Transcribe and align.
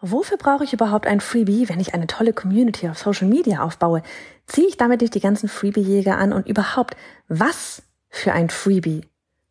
Wofür 0.00 0.36
brauche 0.36 0.62
ich 0.62 0.72
überhaupt 0.72 1.06
ein 1.06 1.20
Freebie, 1.20 1.68
wenn 1.68 1.80
ich 1.80 1.92
eine 1.92 2.06
tolle 2.06 2.32
Community 2.32 2.88
auf 2.88 2.98
Social 2.98 3.26
Media 3.26 3.62
aufbaue? 3.62 4.02
Ziehe 4.46 4.68
ich 4.68 4.76
damit 4.76 5.00
nicht 5.00 5.14
die 5.14 5.20
ganzen 5.20 5.48
Freebie-Jäger 5.48 6.16
an 6.16 6.32
und 6.32 6.46
überhaupt, 6.46 6.96
was 7.28 7.82
für 8.08 8.32
ein 8.32 8.48
Freebie 8.48 9.02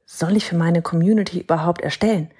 soll 0.05 0.37
ich 0.37 0.45
für 0.45 0.55
meine 0.55 0.81
Community 0.81 1.41
überhaupt 1.41 1.81
erstellen? 1.81 2.31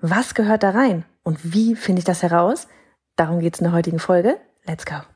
Was 0.00 0.34
gehört 0.34 0.62
da 0.62 0.70
rein? 0.70 1.04
Und 1.24 1.52
wie 1.52 1.74
finde 1.74 1.98
ich 1.98 2.04
das 2.04 2.22
heraus? 2.22 2.68
Darum 3.16 3.40
geht 3.40 3.54
es 3.54 3.60
in 3.60 3.64
der 3.64 3.72
heutigen 3.72 3.98
Folge. 3.98 4.36
Let's 4.64 4.86
go! 4.86 5.15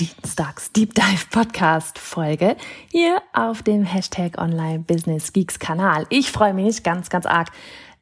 Dienstags 0.00 0.72
Deep 0.72 0.94
Dive 0.94 1.26
Podcast 1.30 1.98
Folge 1.98 2.56
hier 2.90 3.20
auf 3.34 3.62
dem 3.62 3.84
Hashtag 3.84 4.38
Online 4.38 4.78
Business 4.78 5.34
Geeks 5.34 5.58
Kanal. 5.58 6.06
Ich 6.08 6.32
freue 6.32 6.54
mich 6.54 6.82
ganz, 6.82 7.10
ganz 7.10 7.26
arg, 7.26 7.48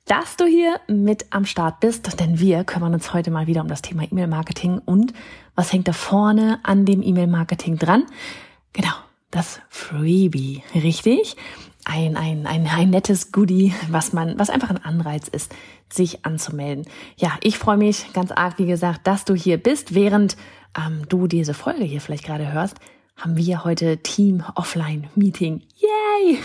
dass 0.05 0.37
du 0.37 0.45
hier 0.45 0.79
mit 0.87 1.27
am 1.31 1.45
Start 1.45 1.81
bist, 1.81 2.21
denn 2.21 2.39
wir 2.39 2.63
kümmern 2.63 2.95
uns 2.95 3.13
heute 3.13 3.33
mal 3.33 3.49
wieder 3.49 3.63
um 3.63 3.67
das 3.69 3.83
Thema 3.83 4.05
E-Mail-Marketing 4.05 4.81
und 4.85 5.13
was 5.57 5.73
hängt 5.73 5.89
da 5.89 5.93
vorne 5.93 6.61
an 6.63 6.85
dem 6.85 7.03
E-Mail-Marketing 7.03 7.79
dran? 7.79 8.05
Genau, 8.75 8.95
das 9.33 9.61
Freebie, 9.69 10.63
richtig? 10.77 11.37
Ein, 11.85 12.17
ein, 12.17 12.47
ein, 12.47 12.69
ein 12.69 12.91
nettes 12.91 13.33
Goodie, 13.33 13.75
was 13.89 14.13
man, 14.13 14.39
was 14.39 14.51
einfach 14.51 14.71
ein 14.71 14.85
Anreiz 14.85 15.27
ist, 15.27 15.53
sich 15.93 16.25
anzumelden. 16.25 16.87
Ja, 17.17 17.33
ich 17.43 17.59
freue 17.59 17.77
mich 17.77 18.13
ganz 18.13 18.31
arg, 18.31 18.59
wie 18.59 18.67
gesagt, 18.67 19.05
dass 19.09 19.25
du 19.25 19.35
hier 19.35 19.59
bist, 19.59 19.97
während 19.97 20.37
ähm, 20.77 21.03
du 21.09 21.27
diese 21.27 21.55
Folge 21.55 21.85
hier 21.85 22.01
vielleicht 22.01 22.25
gerade 22.25 22.53
hörst, 22.53 22.77
haben 23.17 23.37
wir 23.37 23.65
heute 23.65 23.99
Team 23.99 24.45
Offline 24.55 25.09
Meeting. 25.15 25.63
Yay! 25.77 26.39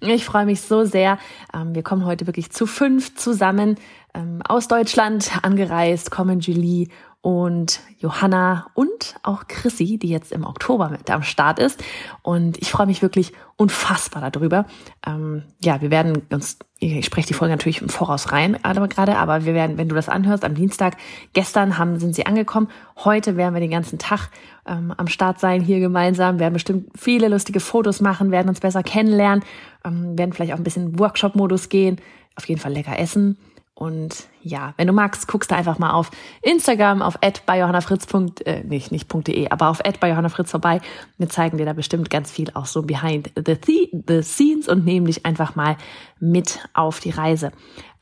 Ich 0.00 0.24
freue 0.24 0.46
mich 0.46 0.62
so 0.62 0.84
sehr. 0.84 1.18
Ähm, 1.54 1.74
wir 1.74 1.82
kommen 1.82 2.04
heute 2.04 2.26
wirklich 2.26 2.50
zu 2.50 2.66
fünf 2.66 3.14
zusammen 3.14 3.76
ähm, 4.14 4.40
aus 4.42 4.66
Deutschland 4.66 5.30
angereist, 5.42 6.10
kommen 6.10 6.40
Julie 6.40 6.88
und 7.22 7.80
Johanna 7.98 8.68
und 8.72 9.16
auch 9.22 9.46
Chrissy, 9.46 9.98
die 9.98 10.08
jetzt 10.08 10.32
im 10.32 10.44
Oktober 10.44 10.88
mit 10.88 11.10
am 11.10 11.22
Start 11.22 11.58
ist. 11.58 11.82
Und 12.22 12.56
ich 12.58 12.70
freue 12.70 12.86
mich 12.86 13.02
wirklich 13.02 13.32
unfassbar 13.56 14.30
darüber. 14.30 14.64
Ähm, 15.06 15.42
ja, 15.62 15.82
wir 15.82 15.90
werden 15.90 16.22
uns, 16.30 16.58
ich 16.78 17.04
spreche 17.04 17.28
die 17.28 17.34
Folge 17.34 17.52
natürlich 17.52 17.82
im 17.82 17.90
Voraus 17.90 18.32
rein 18.32 18.56
gerade, 18.62 19.18
aber 19.18 19.44
wir 19.44 19.52
werden, 19.52 19.76
wenn 19.76 19.90
du 19.90 19.94
das 19.94 20.08
anhörst, 20.08 20.44
am 20.44 20.54
Dienstag, 20.54 20.96
gestern 21.34 21.76
haben, 21.76 22.00
sind 22.00 22.14
sie 22.14 22.24
angekommen. 22.24 22.68
Heute 22.96 23.36
werden 23.36 23.52
wir 23.52 23.60
den 23.60 23.70
ganzen 23.70 23.98
Tag 23.98 24.30
ähm, 24.66 24.94
am 24.96 25.06
Start 25.06 25.40
sein, 25.40 25.60
hier 25.60 25.80
gemeinsam, 25.80 26.38
werden 26.38 26.54
bestimmt 26.54 26.88
viele 26.96 27.28
lustige 27.28 27.60
Fotos 27.60 28.00
machen, 28.00 28.30
werden 28.30 28.48
uns 28.48 28.60
besser 28.60 28.82
kennenlernen, 28.82 29.44
ähm, 29.84 30.16
werden 30.18 30.32
vielleicht 30.32 30.54
auch 30.54 30.58
ein 30.58 30.64
bisschen 30.64 30.98
Workshop-Modus 30.98 31.68
gehen, 31.68 32.00
auf 32.34 32.48
jeden 32.48 32.60
Fall 32.60 32.72
lecker 32.72 32.98
essen 32.98 33.36
und 33.80 34.26
ja, 34.42 34.74
wenn 34.76 34.88
du 34.88 34.92
magst, 34.92 35.26
guckst 35.26 35.50
du 35.50 35.56
einfach 35.56 35.78
mal 35.78 35.92
auf 35.92 36.10
Instagram, 36.42 37.00
auf 37.00 37.18
@byjohannafritz. 37.18 38.06
Äh, 38.44 38.62
nicht, 38.62 38.92
nicht 38.92 39.10
.de, 39.26 39.48
aber 39.48 39.70
auf 39.70 39.78
@byjohannafritz 39.78 40.50
vorbei. 40.50 40.82
Wir 41.16 41.30
zeigen 41.30 41.56
dir 41.56 41.64
da 41.64 41.72
bestimmt 41.72 42.10
ganz 42.10 42.30
viel 42.30 42.50
auch 42.52 42.66
so 42.66 42.82
behind 42.82 43.30
the, 43.34 43.88
the 44.06 44.22
scenes 44.22 44.68
und 44.68 44.84
nehmen 44.84 45.06
dich 45.06 45.24
einfach 45.24 45.56
mal 45.56 45.78
mit 46.18 46.60
auf 46.74 47.00
die 47.00 47.08
Reise. 47.08 47.52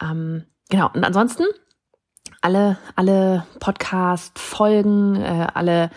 Ähm, 0.02 0.42
genau, 0.68 0.90
und 0.92 1.04
ansonsten 1.04 1.44
alle, 2.40 2.76
alle 2.96 3.46
Podcast-Folgen, 3.60 5.14
äh, 5.14 5.46
alle, 5.54 5.90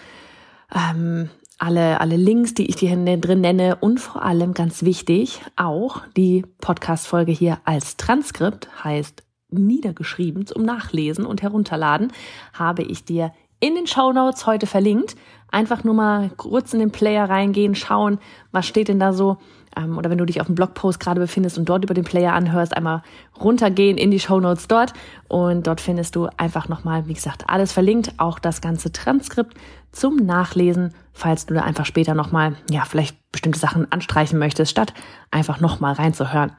ähm, 0.76 1.32
alle, 1.58 2.00
alle 2.00 2.18
Links, 2.18 2.54
die 2.54 2.68
ich 2.68 2.76
dir 2.76 2.96
drin 3.18 3.42
nenne 3.42 3.78
und 3.78 4.00
vor 4.00 4.22
allem 4.22 4.54
ganz 4.54 4.84
wichtig, 4.84 5.42
auch 5.56 6.04
die 6.16 6.46
Podcast-Folge 6.62 7.32
hier 7.32 7.58
als 7.66 7.98
Transkript 7.98 8.70
heißt 8.84 9.24
niedergeschrieben 9.52 10.48
zum 10.48 10.64
Nachlesen 10.64 11.26
und 11.26 11.42
Herunterladen, 11.42 12.12
habe 12.54 12.84
ich 12.84 13.04
dir 13.04 13.34
in 13.60 13.76
den 13.76 13.88
Show 13.88 14.12
Notes 14.12 14.46
heute 14.46 14.68
verlinkt. 14.68 15.16
Einfach 15.52 15.84
nur 15.84 15.94
mal 15.94 16.32
kurz 16.38 16.74
in 16.74 16.80
den 16.80 16.92
Player 16.92 17.30
reingehen, 17.30 17.76
schauen, 17.76 18.20
was 18.52 18.66
steht 18.66 18.88
denn 18.88 19.00
da 19.00 19.14
so. 19.14 19.38
Ähm, 19.76 19.98
oder 19.98 20.10
wenn 20.10 20.18
du 20.18 20.26
dich 20.26 20.42
auf 20.42 20.48
dem 20.48 20.56
Blogpost 20.56 21.00
gerade 21.00 21.20
befindest 21.20 21.58
und 21.58 21.68
dort 21.68 21.84
über 21.84 21.94
den 21.94 22.04
Player 22.04 22.34
anhörst, 22.34 22.76
einmal 22.76 23.04
runtergehen 23.40 23.98
in 23.98 24.12
die 24.12 24.20
Show 24.20 24.40
dort. 24.40 24.94
Und 25.28 25.68
dort 25.68 25.82
findest 25.82 26.16
du 26.16 26.28
einfach 26.38 26.70
nochmal, 26.70 27.08
wie 27.08 27.14
gesagt, 27.14 27.46
alles 27.48 27.72
verlinkt, 27.72 28.14
auch 28.18 28.40
das 28.40 28.62
ganze 28.62 28.92
Transkript 28.92 29.56
zum 29.92 30.16
Nachlesen, 30.16 30.94
falls 31.14 31.46
du 31.46 31.54
da 31.54 31.62
einfach 31.62 31.86
später 31.86 32.14
nochmal, 32.14 32.56
ja, 32.70 32.86
vielleicht 32.86 33.18
bestimmte 33.32 33.60
Sachen 33.60 33.92
anstreichen 33.92 34.40
möchtest, 34.40 34.72
statt 34.72 34.94
einfach 35.32 35.60
nochmal 35.60 35.94
reinzuhören. 35.94 36.54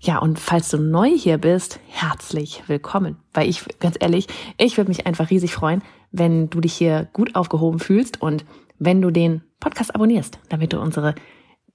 Ja, 0.00 0.18
und 0.18 0.38
falls 0.38 0.68
du 0.70 0.78
neu 0.78 1.10
hier 1.10 1.38
bist, 1.38 1.80
herzlich 1.88 2.62
willkommen. 2.66 3.16
Weil 3.32 3.48
ich, 3.48 3.64
ganz 3.80 3.96
ehrlich, 3.98 4.28
ich 4.56 4.76
würde 4.76 4.88
mich 4.88 5.06
einfach 5.06 5.30
riesig 5.30 5.54
freuen, 5.54 5.82
wenn 6.12 6.48
du 6.50 6.60
dich 6.60 6.74
hier 6.74 7.08
gut 7.12 7.34
aufgehoben 7.34 7.78
fühlst 7.78 8.22
und 8.22 8.44
wenn 8.78 9.00
du 9.00 9.10
den 9.10 9.42
Podcast 9.60 9.94
abonnierst, 9.94 10.38
damit 10.48 10.72
du 10.72 10.80
unsere 10.80 11.14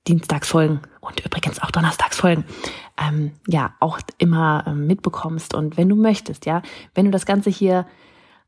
Dienstagsfolgen 0.08 0.82
und 1.00 1.24
übrigens 1.26 1.62
auch 1.62 1.72
Donnerstagsfolgen 1.72 2.44
ähm, 2.98 3.32
ja 3.48 3.74
auch 3.80 4.00
immer 4.18 4.64
ähm, 4.68 4.88
mitbekommst 4.88 5.54
und 5.54 5.78
wenn 5.78 5.90
du 5.90 5.96
möchtest, 5.96 6.46
ja, 6.46 6.62
wenn 6.96 7.06
du 7.06 7.12
das 7.12 7.26
Ganze 7.26 7.50
hier 7.50 7.86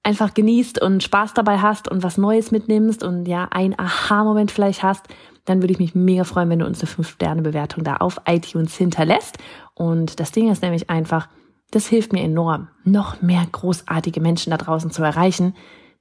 einfach 0.03 0.33
genießt 0.33 0.81
und 0.81 1.01
Spaß 1.01 1.33
dabei 1.33 1.59
hast 1.59 1.87
und 1.87 2.03
was 2.03 2.17
Neues 2.17 2.51
mitnimmst 2.51 3.03
und 3.03 3.25
ja, 3.25 3.47
ein 3.51 3.77
Aha-Moment 3.77 4.51
vielleicht 4.51 4.83
hast, 4.83 5.07
dann 5.45 5.61
würde 5.61 5.73
ich 5.73 5.79
mich 5.79 5.95
mega 5.95 6.23
freuen, 6.25 6.49
wenn 6.49 6.59
du 6.59 6.65
uns 6.65 6.81
eine 6.81 6.89
5-Sterne-Bewertung 6.89 7.83
da 7.83 7.97
auf 7.97 8.21
iTunes 8.25 8.75
hinterlässt. 8.75 9.37
Und 9.73 10.19
das 10.19 10.31
Ding 10.31 10.51
ist 10.51 10.61
nämlich 10.61 10.89
einfach, 10.89 11.27
das 11.71 11.87
hilft 11.87 12.13
mir 12.13 12.23
enorm, 12.23 12.69
noch 12.83 13.21
mehr 13.21 13.45
großartige 13.51 14.21
Menschen 14.21 14.51
da 14.51 14.57
draußen 14.57 14.91
zu 14.91 15.03
erreichen, 15.03 15.55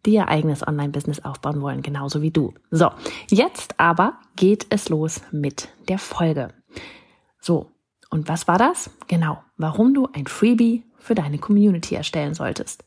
die 0.05 0.15
ihr 0.15 0.29
eigenes 0.29 0.67
Online-Business 0.67 1.25
aufbauen 1.25 1.61
wollen, 1.61 1.83
genauso 1.83 2.23
wie 2.23 2.31
du. 2.31 2.55
So, 2.71 2.91
jetzt 3.29 3.79
aber 3.79 4.19
geht 4.37 4.67
es 4.71 4.89
los 4.89 5.21
mit 5.31 5.69
der 5.89 5.99
Folge. 5.99 6.49
So, 7.41 7.71
und 8.11 8.29
was 8.29 8.47
war 8.49 8.59
das? 8.59 8.91
Genau, 9.09 9.39
warum 9.57 9.95
du 9.95 10.09
ein 10.13 10.27
Freebie 10.27 10.85
für 10.99 11.15
deine 11.15 11.39
Community 11.39 11.95
erstellen 11.95 12.35
solltest. 12.35 12.85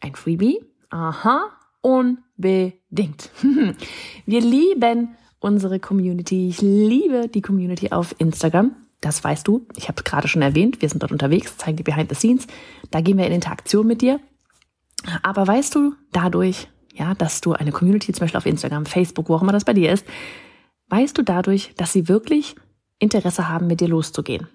Ein 0.00 0.14
Freebie? 0.14 0.60
Aha, 0.90 1.50
unbedingt. 1.80 3.30
Wir 4.26 4.40
lieben 4.40 5.16
unsere 5.40 5.80
Community. 5.80 6.48
Ich 6.48 6.60
liebe 6.60 7.28
die 7.28 7.42
Community 7.42 7.90
auf 7.92 8.14
Instagram. 8.18 8.76
Das 9.00 9.22
weißt 9.22 9.46
du. 9.46 9.66
Ich 9.76 9.88
habe 9.88 9.98
es 9.98 10.04
gerade 10.04 10.28
schon 10.28 10.42
erwähnt. 10.42 10.82
Wir 10.82 10.88
sind 10.88 11.02
dort 11.02 11.12
unterwegs, 11.12 11.56
zeigen 11.56 11.76
dir 11.76 11.84
Behind 11.84 12.08
the 12.08 12.16
Scenes. 12.16 12.46
Da 12.90 13.00
gehen 13.00 13.16
wir 13.16 13.26
in 13.26 13.32
Interaktion 13.32 13.86
mit 13.86 14.02
dir. 14.02 14.20
Aber 15.22 15.46
weißt 15.46 15.74
du 15.74 15.94
dadurch, 16.12 16.68
ja, 16.92 17.14
dass 17.14 17.40
du 17.40 17.52
eine 17.52 17.72
Community 17.72 18.12
zum 18.12 18.20
Beispiel 18.20 18.38
auf 18.38 18.46
Instagram, 18.46 18.86
Facebook, 18.86 19.28
wo 19.28 19.36
auch 19.36 19.42
immer 19.42 19.52
das 19.52 19.64
bei 19.64 19.74
dir 19.74 19.92
ist, 19.92 20.06
weißt 20.88 21.16
du 21.16 21.22
dadurch, 21.22 21.72
dass 21.76 21.92
sie 21.92 22.08
wirklich 22.08 22.56
Interesse 22.98 23.48
haben, 23.48 23.68
mit 23.68 23.80
dir 23.80 23.88
loszugehen. 23.88 24.48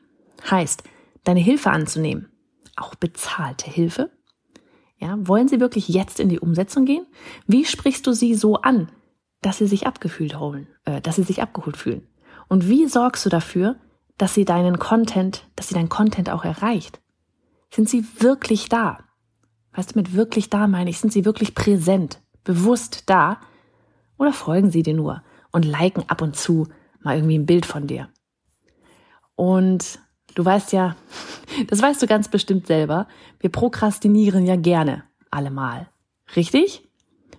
Heißt, 0.49 0.83
deine 1.23 1.39
Hilfe 1.39 1.71
anzunehmen. 1.71 2.29
Auch 2.75 2.95
bezahlte 2.95 3.69
Hilfe 3.69 4.09
ja, 5.03 5.17
wollen 5.19 5.49
sie 5.49 5.59
wirklich 5.59 5.89
jetzt 5.89 6.21
in 6.21 6.29
die 6.29 6.39
Umsetzung 6.39 6.85
gehen? 6.85 7.05
Wie 7.45 7.65
sprichst 7.65 8.07
du 8.07 8.13
sie 8.13 8.35
so 8.35 8.55
an, 8.55 8.89
dass 9.41 9.57
sie 9.57 9.67
sich 9.67 9.85
abgefühlt 9.85 10.39
holen, 10.39 10.67
äh, 10.85 11.01
dass 11.01 11.17
sie 11.17 11.23
sich 11.23 11.41
abgeholt 11.41 11.75
fühlen? 11.75 12.07
Und 12.47 12.69
wie 12.69 12.87
sorgst 12.87 13.25
du 13.25 13.29
dafür, 13.29 13.75
dass 14.17 14.33
sie 14.33 14.45
deinen 14.45 14.79
Content, 14.79 15.45
dass 15.57 15.67
sie 15.67 15.73
deinen 15.73 15.89
Content 15.89 16.29
auch 16.29 16.45
erreicht? 16.45 17.01
Sind 17.69 17.89
sie 17.89 18.05
wirklich 18.19 18.69
da? 18.69 18.99
Weißt 19.75 19.95
du, 19.95 19.99
mit 19.99 20.13
wirklich 20.13 20.49
da 20.49 20.67
meine 20.67 20.89
ich, 20.89 20.99
sind 20.99 21.11
sie 21.11 21.25
wirklich 21.25 21.55
präsent, 21.55 22.19
bewusst 22.43 23.03
da? 23.07 23.39
Oder 24.17 24.33
folgen 24.33 24.71
sie 24.71 24.83
dir 24.83 24.93
nur 24.93 25.23
und 25.51 25.63
liken 25.65 26.03
ab 26.07 26.21
und 26.21 26.35
zu 26.35 26.67
mal 27.01 27.15
irgendwie 27.15 27.37
ein 27.37 27.45
Bild 27.45 27.65
von 27.65 27.87
dir? 27.87 28.09
Und 29.35 29.99
Du 30.35 30.43
weißt 30.43 30.73
ja, 30.73 30.95
das 31.67 31.81
weißt 31.81 32.01
du 32.01 32.07
ganz 32.07 32.27
bestimmt 32.27 32.67
selber, 32.67 33.07
wir 33.39 33.51
prokrastinieren 33.51 34.45
ja 34.45 34.55
gerne 34.55 35.03
alle 35.29 35.51
mal. 35.51 35.89
Richtig? 36.35 36.87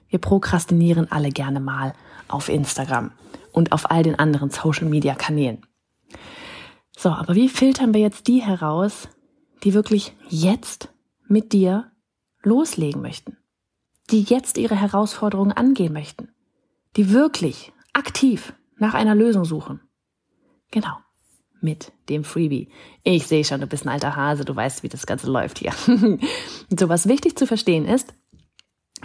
Wir 0.09 0.19
prokrastinieren 0.19 1.11
alle 1.11 1.31
gerne 1.31 1.61
mal 1.61 1.95
auf 2.29 2.49
Instagram 2.49 3.13
und 3.53 3.73
auf 3.73 3.91
all 3.91 4.03
den 4.03 4.19
anderen 4.19 4.51
Social 4.51 4.87
Media 4.87 5.15
Kanälen. 5.15 5.67
So, 6.97 7.09
aber 7.11 7.35
wie 7.35 7.49
filtern 7.49 7.93
wir 7.93 8.01
jetzt 8.01 8.29
die 8.29 8.41
heraus, 8.41 9.09
die 9.65 9.75
wirklich 9.75 10.15
jetzt 10.29 10.89
mit 11.27 11.53
dir 11.53 11.91
loslegen 12.45 13.03
möchten? 13.03 13.37
Die 14.11 14.23
jetzt 14.23 14.59
ihre 14.59 14.77
Herausforderungen 14.77 15.53
angehen 15.53 15.93
möchten? 15.93 16.29
Die 16.97 17.11
wirklich 17.11 17.73
aktiv 17.93 18.53
nach 18.77 18.95
einer 18.95 19.15
Lösung 19.15 19.45
suchen? 19.45 19.81
Genau, 20.71 20.97
mit 21.61 21.93
dem 22.09 22.25
Freebie. 22.25 22.69
Ich 23.03 23.27
sehe 23.27 23.45
schon, 23.45 23.61
du 23.61 23.67
bist 23.67 23.87
ein 23.87 23.91
alter 23.91 24.17
Hase, 24.17 24.45
du 24.45 24.55
weißt, 24.55 24.83
wie 24.83 24.89
das 24.89 25.07
Ganze 25.07 25.31
läuft 25.31 25.59
hier. 25.59 25.73
so, 26.79 26.89
was 26.89 27.09
wichtig 27.09 27.39
zu 27.39 27.47
verstehen 27.47 27.87
ist, 27.87 28.15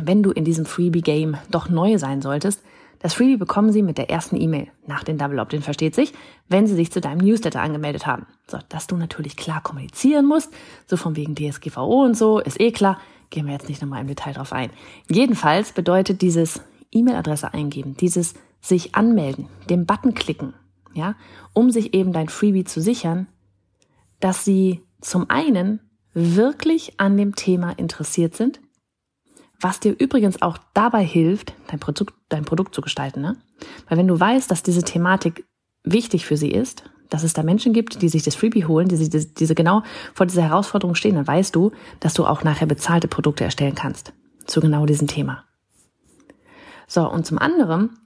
wenn 0.01 0.23
du 0.23 0.31
in 0.31 0.45
diesem 0.45 0.65
Freebie-Game 0.65 1.37
doch 1.51 1.69
neu 1.69 1.97
sein 1.97 2.21
solltest, 2.21 2.61
das 2.99 3.13
Freebie 3.13 3.37
bekommen 3.37 3.71
Sie 3.71 3.81
mit 3.81 3.97
der 3.97 4.09
ersten 4.09 4.35
E-Mail 4.35 4.67
nach 4.85 5.05
dem 5.05 5.17
Double 5.17 5.39
Opt-in, 5.39 5.61
versteht 5.61 5.95
sich, 5.95 6.11
wenn 6.49 6.67
Sie 6.67 6.75
sich 6.75 6.91
zu 6.91 6.99
deinem 6.99 7.19
Newsletter 7.19 7.61
angemeldet 7.61 8.05
haben. 8.05 8.27
So, 8.47 8.59
dass 8.67 8.87
du 8.87 8.97
natürlich 8.97 9.37
klar 9.37 9.63
kommunizieren 9.63 10.25
musst, 10.25 10.53
so 10.85 10.97
von 10.97 11.15
wegen 11.15 11.33
DSGVO 11.33 12.03
und 12.03 12.17
so, 12.17 12.39
ist 12.39 12.59
eh 12.59 12.71
klar, 12.71 12.99
gehen 13.29 13.45
wir 13.45 13.53
jetzt 13.53 13.69
nicht 13.69 13.81
nochmal 13.81 14.01
im 14.01 14.07
Detail 14.07 14.33
drauf 14.33 14.53
ein. 14.53 14.71
Jedenfalls 15.09 15.71
bedeutet 15.71 16.21
dieses 16.21 16.61
E-Mail-Adresse 16.91 17.53
eingeben, 17.53 17.95
dieses 17.95 18.33
sich 18.61 18.95
anmelden, 18.95 19.47
den 19.69 19.85
Button 19.85 20.13
klicken, 20.13 20.53
ja, 20.93 21.15
um 21.53 21.71
sich 21.71 21.93
eben 21.93 22.13
dein 22.13 22.29
Freebie 22.29 22.65
zu 22.65 22.81
sichern, 22.81 23.27
dass 24.19 24.43
sie 24.43 24.83
zum 25.01 25.29
einen 25.29 25.79
wirklich 26.13 26.99
an 26.99 27.15
dem 27.15 27.35
Thema 27.35 27.71
interessiert 27.71 28.35
sind, 28.35 28.59
was 29.61 29.79
dir 29.79 29.95
übrigens 29.97 30.41
auch 30.41 30.57
dabei 30.73 31.03
hilft, 31.03 31.53
dein 31.67 31.79
Produkt, 31.79 32.13
dein 32.29 32.45
Produkt 32.45 32.73
zu 32.73 32.81
gestalten. 32.81 33.21
Ne? 33.21 33.37
Weil 33.87 33.97
wenn 33.97 34.07
du 34.07 34.19
weißt, 34.19 34.49
dass 34.49 34.63
diese 34.63 34.83
Thematik 34.83 35.45
wichtig 35.83 36.25
für 36.25 36.37
sie 36.37 36.51
ist, 36.51 36.83
dass 37.09 37.23
es 37.23 37.33
da 37.33 37.43
Menschen 37.43 37.73
gibt, 37.73 38.01
die 38.01 38.09
sich 38.09 38.23
das 38.23 38.35
Freebie 38.35 38.65
holen, 38.65 38.87
die 38.87 38.95
sich 38.95 39.09
diese, 39.09 39.27
diese 39.27 39.55
genau 39.55 39.83
vor 40.13 40.25
dieser 40.25 40.43
Herausforderung 40.43 40.95
stehen, 40.95 41.15
dann 41.15 41.27
weißt 41.27 41.55
du, 41.55 41.71
dass 41.99 42.13
du 42.13 42.25
auch 42.25 42.43
nachher 42.43 42.67
bezahlte 42.67 43.07
Produkte 43.07 43.43
erstellen 43.43 43.75
kannst 43.75 44.13
zu 44.45 44.61
genau 44.61 44.85
diesem 44.85 45.07
Thema. 45.07 45.43
So, 46.87 47.09
und 47.09 47.25
zum 47.25 47.37
anderen, 47.37 47.97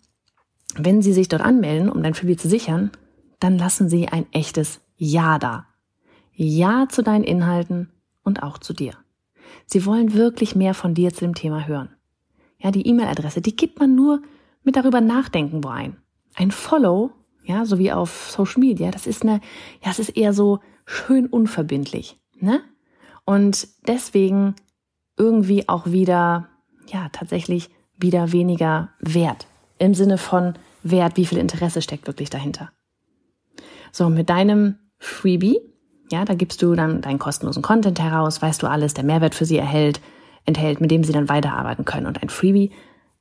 wenn 0.75 1.01
sie 1.01 1.13
sich 1.13 1.27
dort 1.27 1.41
anmelden, 1.41 1.89
um 1.89 2.03
dein 2.03 2.13
Freebie 2.13 2.37
zu 2.37 2.49
sichern, 2.49 2.91
dann 3.39 3.57
lassen 3.57 3.89
sie 3.89 4.07
ein 4.07 4.25
echtes 4.31 4.81
Ja 4.97 5.39
da. 5.39 5.67
Ja 6.33 6.87
zu 6.89 7.03
deinen 7.03 7.23
Inhalten 7.23 7.91
und 8.23 8.43
auch 8.43 8.57
zu 8.57 8.73
dir. 8.73 8.93
Sie 9.65 9.85
wollen 9.85 10.13
wirklich 10.13 10.55
mehr 10.55 10.73
von 10.73 10.93
dir 10.93 11.13
zu 11.13 11.21
dem 11.21 11.35
Thema 11.35 11.67
hören. 11.67 11.89
Ja, 12.57 12.71
die 12.71 12.87
E-Mail-Adresse, 12.87 13.41
die 13.41 13.55
gibt 13.55 13.79
man 13.79 13.95
nur 13.95 14.21
mit 14.63 14.75
darüber 14.75 15.01
nachdenken 15.01 15.63
wo 15.63 15.69
ein. 15.69 15.97
Ein 16.35 16.51
Follow, 16.51 17.11
ja, 17.43 17.65
so 17.65 17.79
wie 17.79 17.91
auf 17.91 18.31
Social 18.31 18.59
Media, 18.59 18.91
das 18.91 19.07
ist 19.07 19.23
eine, 19.23 19.41
ja, 19.83 19.91
es 19.91 19.99
ist 19.99 20.09
eher 20.09 20.33
so 20.33 20.59
schön 20.85 21.27
unverbindlich, 21.27 22.19
ne? 22.39 22.61
Und 23.25 23.67
deswegen 23.87 24.55
irgendwie 25.17 25.69
auch 25.69 25.85
wieder, 25.87 26.49
ja, 26.87 27.09
tatsächlich 27.09 27.69
wieder 27.97 28.31
weniger 28.31 28.89
wert. 28.99 29.47
Im 29.77 29.93
Sinne 29.93 30.17
von 30.17 30.55
Wert, 30.83 31.15
wie 31.15 31.25
viel 31.25 31.37
Interesse 31.37 31.81
steckt 31.81 32.07
wirklich 32.07 32.29
dahinter. 32.29 32.71
So, 33.91 34.09
mit 34.09 34.29
deinem 34.29 34.77
Freebie 34.97 35.59
ja, 36.13 36.25
da 36.25 36.35
gibst 36.35 36.61
du 36.61 36.75
dann 36.75 37.01
deinen 37.01 37.17
kostenlosen 37.17 37.63
Content 37.63 37.99
heraus, 37.99 38.39
weißt 38.39 38.61
du 38.61 38.67
alles, 38.67 38.93
der 38.93 39.03
Mehrwert 39.03 39.33
für 39.33 39.45
sie 39.45 39.57
erhält, 39.57 39.99
enthält, 40.45 40.79
mit 40.79 40.91
dem 40.91 41.03
sie 41.03 41.11
dann 41.11 41.27
weiterarbeiten 41.27 41.85
können. 41.85 42.05
Und 42.05 42.21
ein 42.21 42.29
Freebie, 42.29 42.71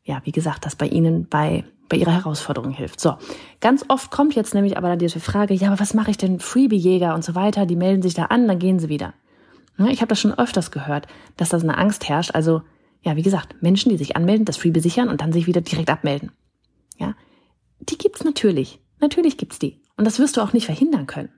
ja, 0.04 0.20
wie 0.24 0.32
gesagt, 0.32 0.66
das 0.66 0.76
bei 0.76 0.86
ihnen 0.86 1.28
bei, 1.28 1.64
bei 1.88 1.96
ihrer 1.96 2.12
Herausforderung 2.12 2.72
hilft. 2.72 3.00
So. 3.00 3.16
Ganz 3.60 3.84
oft 3.88 4.10
kommt 4.10 4.34
jetzt 4.34 4.54
nämlich 4.54 4.76
aber 4.76 4.88
dann 4.88 4.98
diese 4.98 5.20
Frage, 5.20 5.54
ja, 5.54 5.68
aber 5.68 5.80
was 5.80 5.94
mache 5.94 6.10
ich 6.10 6.18
denn 6.18 6.40
Freebie-Jäger 6.40 7.14
und 7.14 7.24
so 7.24 7.34
weiter? 7.34 7.66
Die 7.66 7.76
melden 7.76 8.02
sich 8.02 8.14
da 8.14 8.26
an, 8.26 8.48
dann 8.48 8.58
gehen 8.58 8.78
sie 8.78 8.88
wieder. 8.88 9.14
Ja, 9.78 9.86
ich 9.86 10.00
habe 10.00 10.08
das 10.08 10.20
schon 10.20 10.36
öfters 10.36 10.70
gehört, 10.70 11.06
dass 11.36 11.50
da 11.50 11.58
so 11.58 11.66
eine 11.66 11.78
Angst 11.78 12.08
herrscht. 12.08 12.34
Also, 12.34 12.62
ja, 13.02 13.16
wie 13.16 13.22
gesagt, 13.22 13.62
Menschen, 13.62 13.90
die 13.90 13.96
sich 13.96 14.16
anmelden, 14.16 14.44
das 14.44 14.56
Freebie 14.56 14.80
sichern 14.80 15.08
und 15.08 15.20
dann 15.20 15.32
sich 15.32 15.46
wieder 15.46 15.60
direkt 15.60 15.90
abmelden. 15.90 16.32
Ja, 16.98 17.14
die 17.80 17.98
gibt's 17.98 18.24
natürlich. 18.24 18.80
Natürlich 19.00 19.36
gibt's 19.36 19.58
die. 19.58 19.80
Und 19.96 20.04
das 20.04 20.18
wirst 20.18 20.36
du 20.36 20.40
auch 20.40 20.52
nicht 20.52 20.66
verhindern 20.66 21.06
können. 21.06 21.30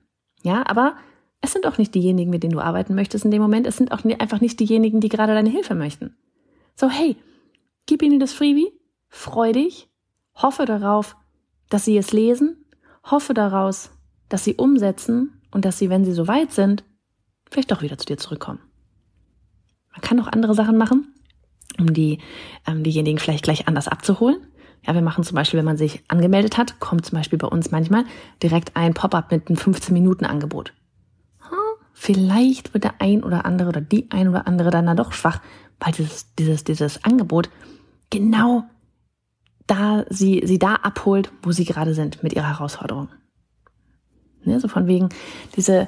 Ja, 0.43 0.63
aber 0.67 0.95
es 1.41 1.53
sind 1.53 1.65
auch 1.65 1.77
nicht 1.77 1.93
diejenigen, 1.95 2.29
mit 2.29 2.43
denen 2.43 2.53
du 2.53 2.59
arbeiten 2.59 2.95
möchtest 2.95 3.25
in 3.25 3.31
dem 3.31 3.41
Moment. 3.41 3.67
Es 3.67 3.77
sind 3.77 3.91
auch 3.91 4.03
einfach 4.19 4.41
nicht 4.41 4.59
diejenigen, 4.59 4.99
die 4.99 5.09
gerade 5.09 5.33
deine 5.33 5.49
Hilfe 5.49 5.75
möchten. 5.75 6.15
So, 6.75 6.89
hey, 6.89 7.15
gib 7.85 8.01
ihnen 8.01 8.19
das 8.19 8.33
Freebie, 8.33 8.71
freu 9.07 9.51
dich, 9.51 9.89
hoffe 10.35 10.65
darauf, 10.65 11.15
dass 11.69 11.85
sie 11.85 11.97
es 11.97 12.11
lesen, 12.11 12.65
hoffe 13.03 13.33
daraus, 13.33 13.91
dass 14.29 14.43
sie 14.43 14.55
umsetzen 14.55 15.41
und 15.51 15.65
dass 15.65 15.77
sie, 15.77 15.89
wenn 15.89 16.05
sie 16.05 16.13
so 16.13 16.27
weit 16.27 16.51
sind, 16.51 16.83
vielleicht 17.49 17.71
doch 17.71 17.81
wieder 17.81 17.97
zu 17.97 18.05
dir 18.05 18.17
zurückkommen. 18.17 18.59
Man 19.91 20.01
kann 20.01 20.19
auch 20.19 20.27
andere 20.27 20.55
Sachen 20.55 20.77
machen, 20.77 21.13
um 21.79 21.93
die, 21.93 22.19
ähm, 22.67 22.83
diejenigen 22.83 23.19
vielleicht 23.19 23.43
gleich 23.43 23.67
anders 23.67 23.87
abzuholen. 23.87 24.37
Ja, 24.85 24.93
wir 24.93 25.01
machen 25.01 25.23
zum 25.23 25.35
Beispiel, 25.35 25.57
wenn 25.57 25.65
man 25.65 25.77
sich 25.77 26.03
angemeldet 26.09 26.57
hat, 26.57 26.79
kommt 26.79 27.05
zum 27.05 27.17
Beispiel 27.17 27.39
bei 27.39 27.47
uns 27.47 27.71
manchmal 27.71 28.05
direkt 28.43 28.75
ein 28.75 28.93
Pop-up 28.93 29.31
mit 29.31 29.47
einem 29.47 29.57
15-Minuten-Angebot. 29.57 30.73
Vielleicht 31.97 32.73
wird 32.73 32.83
der 32.83 32.95
ein 32.99 33.23
oder 33.23 33.45
andere 33.45 33.69
oder 33.69 33.79
die 33.79 34.11
ein 34.11 34.27
oder 34.27 34.47
andere 34.47 34.69
dann 34.69 34.85
da 34.85 34.95
doch 34.95 35.13
schwach, 35.13 35.39
weil 35.79 35.93
dieses, 35.93 36.33
dieses, 36.35 36.63
dieses 36.63 37.03
Angebot 37.03 37.49
genau 38.09 38.63
da 39.67 40.05
sie, 40.09 40.43
sie 40.45 40.59
da 40.59 40.75
abholt, 40.75 41.31
wo 41.41 41.51
sie 41.51 41.65
gerade 41.65 41.93
sind 41.93 42.21
mit 42.23 42.33
ihrer 42.33 42.49
Herausforderung. 42.49 43.09
Ne, 44.43 44.59
so 44.59 44.67
von 44.67 44.87
wegen 44.87 45.09
diese 45.55 45.87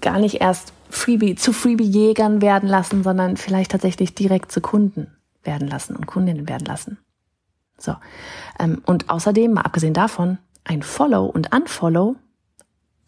gar 0.00 0.18
nicht 0.18 0.40
erst 0.40 0.72
Freebie 0.90 1.34
zu 1.34 1.52
Freebie-Jägern 1.52 2.42
werden 2.42 2.68
lassen, 2.68 3.02
sondern 3.02 3.36
vielleicht 3.36 3.70
tatsächlich 3.70 4.14
direkt 4.14 4.52
zu 4.52 4.60
Kunden 4.60 5.08
werden 5.44 5.68
lassen 5.68 5.96
und 5.96 6.06
Kundinnen 6.06 6.48
werden 6.48 6.66
lassen. 6.66 6.98
So. 7.78 7.94
Ähm, 8.58 8.82
und 8.84 9.08
außerdem, 9.10 9.54
mal 9.54 9.62
abgesehen 9.62 9.94
davon, 9.94 10.38
ein 10.64 10.82
Follow 10.82 11.26
und 11.26 11.54
Unfollow 11.54 12.16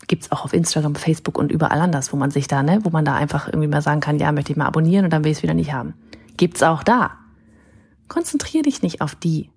gibt's 0.06 0.30
auch 0.30 0.44
auf 0.44 0.52
Instagram, 0.52 0.94
Facebook 0.94 1.36
und 1.36 1.52
überall 1.52 1.80
anders, 1.80 2.12
wo 2.12 2.16
man 2.16 2.30
sich 2.30 2.48
da, 2.48 2.62
ne, 2.62 2.80
wo 2.82 2.90
man 2.90 3.04
da 3.04 3.14
einfach 3.14 3.48
irgendwie 3.48 3.68
mal 3.68 3.82
sagen 3.82 4.00
kann, 4.00 4.18
ja, 4.18 4.32
möchte 4.32 4.52
ich 4.52 4.56
mal 4.56 4.66
abonnieren 4.66 5.04
und 5.04 5.12
dann 5.12 5.24
will 5.24 5.32
ich 5.32 5.38
es 5.38 5.42
wieder 5.42 5.54
nicht 5.54 5.72
haben. 5.72 5.94
Gibt's 6.38 6.62
auch 6.62 6.82
da. 6.82 7.18
Konzentrier 8.08 8.62
dich 8.62 8.80
nicht 8.80 9.02
auf 9.02 9.14
die. 9.14 9.50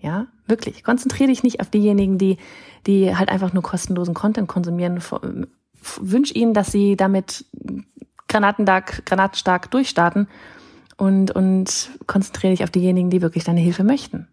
Ja, 0.00 0.28
wirklich. 0.46 0.84
Konzentrier 0.84 1.26
dich 1.26 1.42
nicht 1.42 1.60
auf 1.60 1.70
diejenigen, 1.70 2.18
die, 2.18 2.36
die 2.86 3.16
halt 3.16 3.28
einfach 3.30 3.52
nur 3.52 3.64
kostenlosen 3.64 4.14
Content 4.14 4.46
konsumieren. 4.46 5.02
Wünsch 6.00 6.32
ihnen, 6.32 6.54
dass 6.54 6.70
sie 6.70 6.96
damit 6.96 7.44
granatenstark, 8.28 9.04
granatenstark 9.06 9.70
durchstarten 9.70 10.28
und, 10.96 11.30
und 11.32 11.90
konzentriere 12.06 12.52
dich 12.52 12.62
auf 12.62 12.70
diejenigen, 12.70 13.10
die 13.10 13.22
wirklich 13.22 13.44
deine 13.44 13.60
Hilfe 13.60 13.82
möchten. 13.82 14.28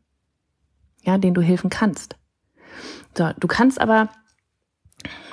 Ja, 1.02 1.18
denen 1.18 1.34
du 1.34 1.42
helfen 1.42 1.70
kannst. 1.70 2.16
So, 3.18 3.32
du 3.40 3.48
kannst 3.48 3.80
aber 3.80 4.10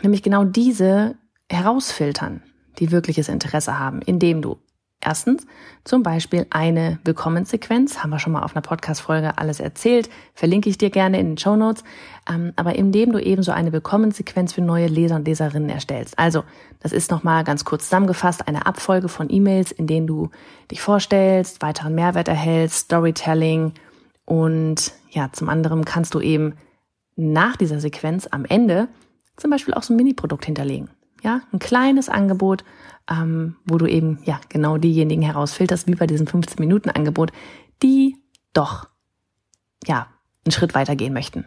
nämlich 0.02 0.22
genau 0.22 0.44
diese 0.44 1.16
herausfiltern, 1.48 2.42
die 2.78 2.90
wirkliches 2.90 3.28
Interesse 3.28 3.78
haben, 3.78 4.02
indem 4.02 4.42
du 4.42 4.58
erstens 5.00 5.46
zum 5.84 6.02
Beispiel 6.02 6.46
eine 6.50 6.98
Willkommenssequenz, 7.04 8.02
haben 8.02 8.10
wir 8.10 8.18
schon 8.18 8.32
mal 8.32 8.42
auf 8.42 8.54
einer 8.54 8.62
Podcast-Folge 8.62 9.38
alles 9.38 9.60
erzählt, 9.60 10.10
verlinke 10.34 10.68
ich 10.68 10.78
dir 10.78 10.90
gerne 10.90 11.18
in 11.18 11.30
den 11.30 11.38
Show 11.38 11.56
Notes, 11.56 11.84
ähm, 12.28 12.52
aber 12.56 12.74
indem 12.74 13.12
du 13.12 13.18
eben 13.18 13.42
so 13.42 13.52
eine 13.52 13.72
Willkommenssequenz 13.72 14.52
für 14.52 14.60
neue 14.60 14.86
Leser 14.86 15.16
und 15.16 15.26
Leserinnen 15.26 15.70
erstellst. 15.70 16.18
Also, 16.18 16.44
das 16.80 16.92
ist 16.92 17.10
nochmal 17.10 17.44
ganz 17.44 17.64
kurz 17.64 17.84
zusammengefasst, 17.84 18.46
eine 18.46 18.66
Abfolge 18.66 19.08
von 19.08 19.28
E-Mails, 19.30 19.72
in 19.72 19.86
denen 19.86 20.06
du 20.06 20.30
dich 20.70 20.80
vorstellst, 20.80 21.62
weiteren 21.62 21.94
Mehrwert 21.94 22.28
erhältst, 22.28 22.86
Storytelling 22.86 23.72
und 24.24 24.92
ja, 25.10 25.30
zum 25.32 25.48
anderen 25.48 25.84
kannst 25.84 26.14
du 26.14 26.20
eben 26.20 26.54
nach 27.16 27.56
dieser 27.56 27.80
Sequenz 27.80 28.28
am 28.30 28.44
Ende 28.44 28.88
zum 29.36 29.50
Beispiel 29.50 29.74
auch 29.74 29.82
so 29.82 29.92
ein 29.92 29.96
Mini-Produkt 29.96 30.44
hinterlegen. 30.44 30.90
Ja, 31.22 31.42
ein 31.52 31.58
kleines 31.58 32.08
Angebot, 32.08 32.64
ähm, 33.10 33.56
wo 33.64 33.78
du 33.78 33.86
eben 33.86 34.20
ja 34.24 34.40
genau 34.48 34.78
diejenigen 34.78 35.22
herausfilterst, 35.22 35.86
wie 35.86 35.94
bei 35.94 36.06
diesem 36.06 36.26
15-Minuten-Angebot, 36.26 37.32
die 37.82 38.16
doch 38.52 38.88
ja 39.86 40.08
einen 40.44 40.52
Schritt 40.52 40.74
weiter 40.74 40.96
gehen 40.96 41.12
möchten. 41.12 41.44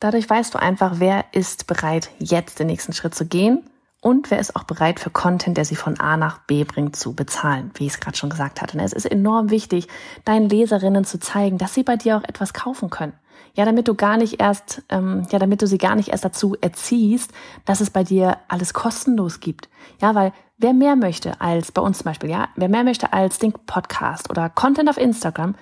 Dadurch 0.00 0.28
weißt 0.28 0.54
du 0.54 0.58
einfach, 0.58 0.94
wer 0.98 1.24
ist 1.32 1.66
bereit, 1.66 2.10
jetzt 2.18 2.58
den 2.58 2.66
nächsten 2.66 2.92
Schritt 2.92 3.14
zu 3.14 3.26
gehen 3.26 3.64
und 4.02 4.30
wer 4.30 4.38
ist 4.38 4.54
auch 4.54 4.64
bereit 4.64 5.00
für 5.00 5.10
Content, 5.10 5.56
der 5.56 5.64
sie 5.64 5.76
von 5.76 5.98
A 5.98 6.16
nach 6.16 6.38
B 6.46 6.64
bringt, 6.64 6.96
zu 6.96 7.14
bezahlen, 7.14 7.70
wie 7.74 7.86
ich 7.86 7.94
es 7.94 8.00
gerade 8.00 8.16
schon 8.16 8.30
gesagt 8.30 8.60
hatte. 8.60 8.78
Es 8.78 8.92
ist 8.92 9.06
enorm 9.06 9.50
wichtig, 9.50 9.88
deinen 10.24 10.48
Leserinnen 10.48 11.04
zu 11.04 11.18
zeigen, 11.18 11.58
dass 11.58 11.74
sie 11.74 11.82
bei 11.82 11.96
dir 11.96 12.18
auch 12.18 12.24
etwas 12.24 12.52
kaufen 12.52 12.90
können. 12.90 13.14
Ja, 13.54 13.64
damit 13.64 13.88
du 13.88 13.94
gar 13.94 14.16
nicht 14.16 14.40
erst, 14.40 14.82
ähm, 14.88 15.26
ja, 15.30 15.38
damit 15.38 15.62
du 15.62 15.66
sie 15.66 15.78
gar 15.78 15.94
nicht 15.94 16.08
erst 16.08 16.24
dazu 16.24 16.56
erziehst, 16.60 17.32
dass 17.64 17.80
es 17.80 17.90
bei 17.90 18.04
dir 18.04 18.38
alles 18.48 18.74
kostenlos 18.74 19.40
gibt. 19.40 19.68
Ja, 20.00 20.14
weil 20.14 20.32
wer 20.58 20.74
mehr 20.74 20.96
möchte 20.96 21.40
als 21.40 21.72
bei 21.72 21.82
uns 21.82 21.98
zum 21.98 22.04
Beispiel, 22.04 22.30
ja, 22.30 22.48
wer 22.56 22.68
mehr 22.68 22.84
möchte 22.84 23.12
als 23.12 23.38
den 23.38 23.52
Podcast 23.52 24.30
oder 24.30 24.50
Content 24.50 24.90
auf 24.90 24.98
Instagram, 24.98 25.54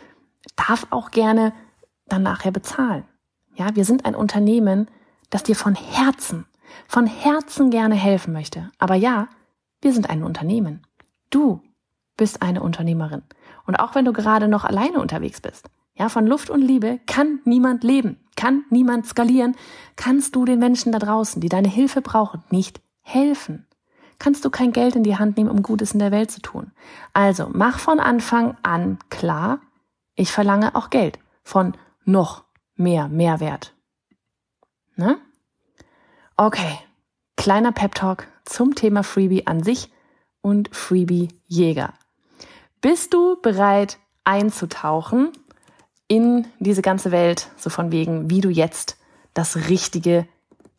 darf 0.57 0.87
auch 0.91 1.11
gerne 1.11 1.53
dann 2.07 2.23
nachher 2.23 2.51
bezahlen. 2.51 3.05
Ja, 3.55 3.77
wir 3.77 3.85
sind 3.85 4.05
ein 4.05 4.15
Unternehmen, 4.15 4.89
das 5.31 5.43
dir 5.43 5.57
von 5.57 5.75
Herzen 5.75 6.47
von 6.87 7.07
Herzen 7.07 7.71
gerne 7.71 7.95
helfen 7.95 8.33
möchte. 8.33 8.71
Aber 8.79 8.95
ja, 8.95 9.29
wir 9.81 9.93
sind 9.93 10.11
ein 10.11 10.23
Unternehmen. 10.23 10.87
Du 11.31 11.61
bist 12.17 12.43
eine 12.43 12.63
Unternehmerin. 12.63 13.23
Und 13.67 13.77
auch 13.77 13.95
wenn 13.95 14.05
du 14.05 14.13
gerade 14.13 14.49
noch 14.49 14.65
alleine 14.65 15.01
unterwegs 15.01 15.41
bist, 15.41 15.69
ja, 15.95 16.09
von 16.09 16.27
Luft 16.27 16.51
und 16.51 16.61
Liebe 16.61 17.01
kann 17.07 17.41
niemand 17.45 17.85
leben, 17.85 18.19
kann 18.37 18.65
niemand 18.71 19.07
skalieren, 19.07 19.57
kannst 19.97 20.35
du 20.35 20.45
den 20.45 20.59
Menschen 20.59 20.93
da 20.93 20.99
draußen, 20.99 21.41
die 21.41 21.49
deine 21.49 21.69
Hilfe 21.69 22.03
brauchen, 22.03 22.43
nicht 22.51 22.81
helfen. 23.01 23.67
Kannst 24.19 24.45
du 24.45 24.51
kein 24.51 24.73
Geld 24.73 24.97
in 24.97 25.03
die 25.03 25.17
Hand 25.17 25.37
nehmen, 25.37 25.51
um 25.51 25.63
Gutes 25.63 25.93
in 25.93 25.99
der 25.99 26.11
Welt 26.11 26.31
zu 26.31 26.41
tun. 26.41 26.73
Also 27.13 27.49
mach 27.53 27.79
von 27.79 28.01
Anfang 28.01 28.57
an 28.63 28.99
klar, 29.11 29.61
ich 30.15 30.33
verlange 30.33 30.75
auch 30.75 30.91
Geld 30.91 31.19
von 31.43 31.77
noch 32.05 32.45
mehr 32.77 33.09
Mehrwert. 33.09 33.75
Ne? 34.97 35.19
Okay, 36.37 36.79
kleiner 37.37 37.73
Pep 37.73 37.95
Talk 37.95 38.27
zum 38.45 38.75
Thema 38.75 39.03
Freebie 39.03 39.47
an 39.47 39.63
sich 39.63 39.93
und 40.41 40.75
Freebie 40.75 41.29
Jäger. 41.47 41.95
Bist 42.81 43.15
du 43.15 43.41
bereit 43.41 43.99
einzutauchen 44.25 45.33
in 46.09 46.47
diese 46.59 46.83
ganze 46.83 47.11
Welt, 47.11 47.49
so 47.57 47.71
von 47.71 47.93
wegen, 47.93 48.31
wie 48.31 48.41
du 48.41 48.51
jetzt 48.51 48.97
das 49.33 49.69
richtige 49.69 50.27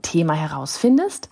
Thema 0.02 0.34
herausfindest? 0.34 1.30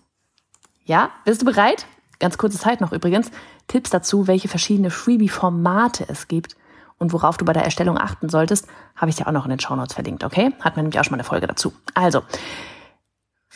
Ja, 0.85 1.11
bist 1.25 1.41
du 1.41 1.45
bereit? 1.45 1.85
Ganz 2.19 2.37
kurze 2.37 2.57
Zeit 2.57 2.81
noch 2.81 2.91
übrigens. 2.91 3.31
Tipps 3.67 3.89
dazu, 3.89 4.27
welche 4.27 4.47
verschiedene 4.47 4.89
Freebie-Formate 4.89 6.05
es 6.09 6.27
gibt 6.27 6.55
und 6.97 7.13
worauf 7.13 7.37
du 7.37 7.45
bei 7.45 7.53
der 7.53 7.63
Erstellung 7.63 7.97
achten 7.97 8.29
solltest, 8.29 8.67
habe 8.95 9.09
ich 9.09 9.15
dir 9.15 9.27
auch 9.27 9.31
noch 9.31 9.45
in 9.45 9.49
den 9.49 9.59
Show 9.59 9.75
Notes 9.75 9.93
verlinkt, 9.93 10.23
okay? 10.23 10.53
Hat 10.59 10.75
man 10.75 10.85
nämlich 10.85 10.99
auch 10.99 11.03
schon 11.03 11.11
mal 11.11 11.17
eine 11.17 11.23
Folge 11.23 11.47
dazu. 11.47 11.73
Also, 11.93 12.23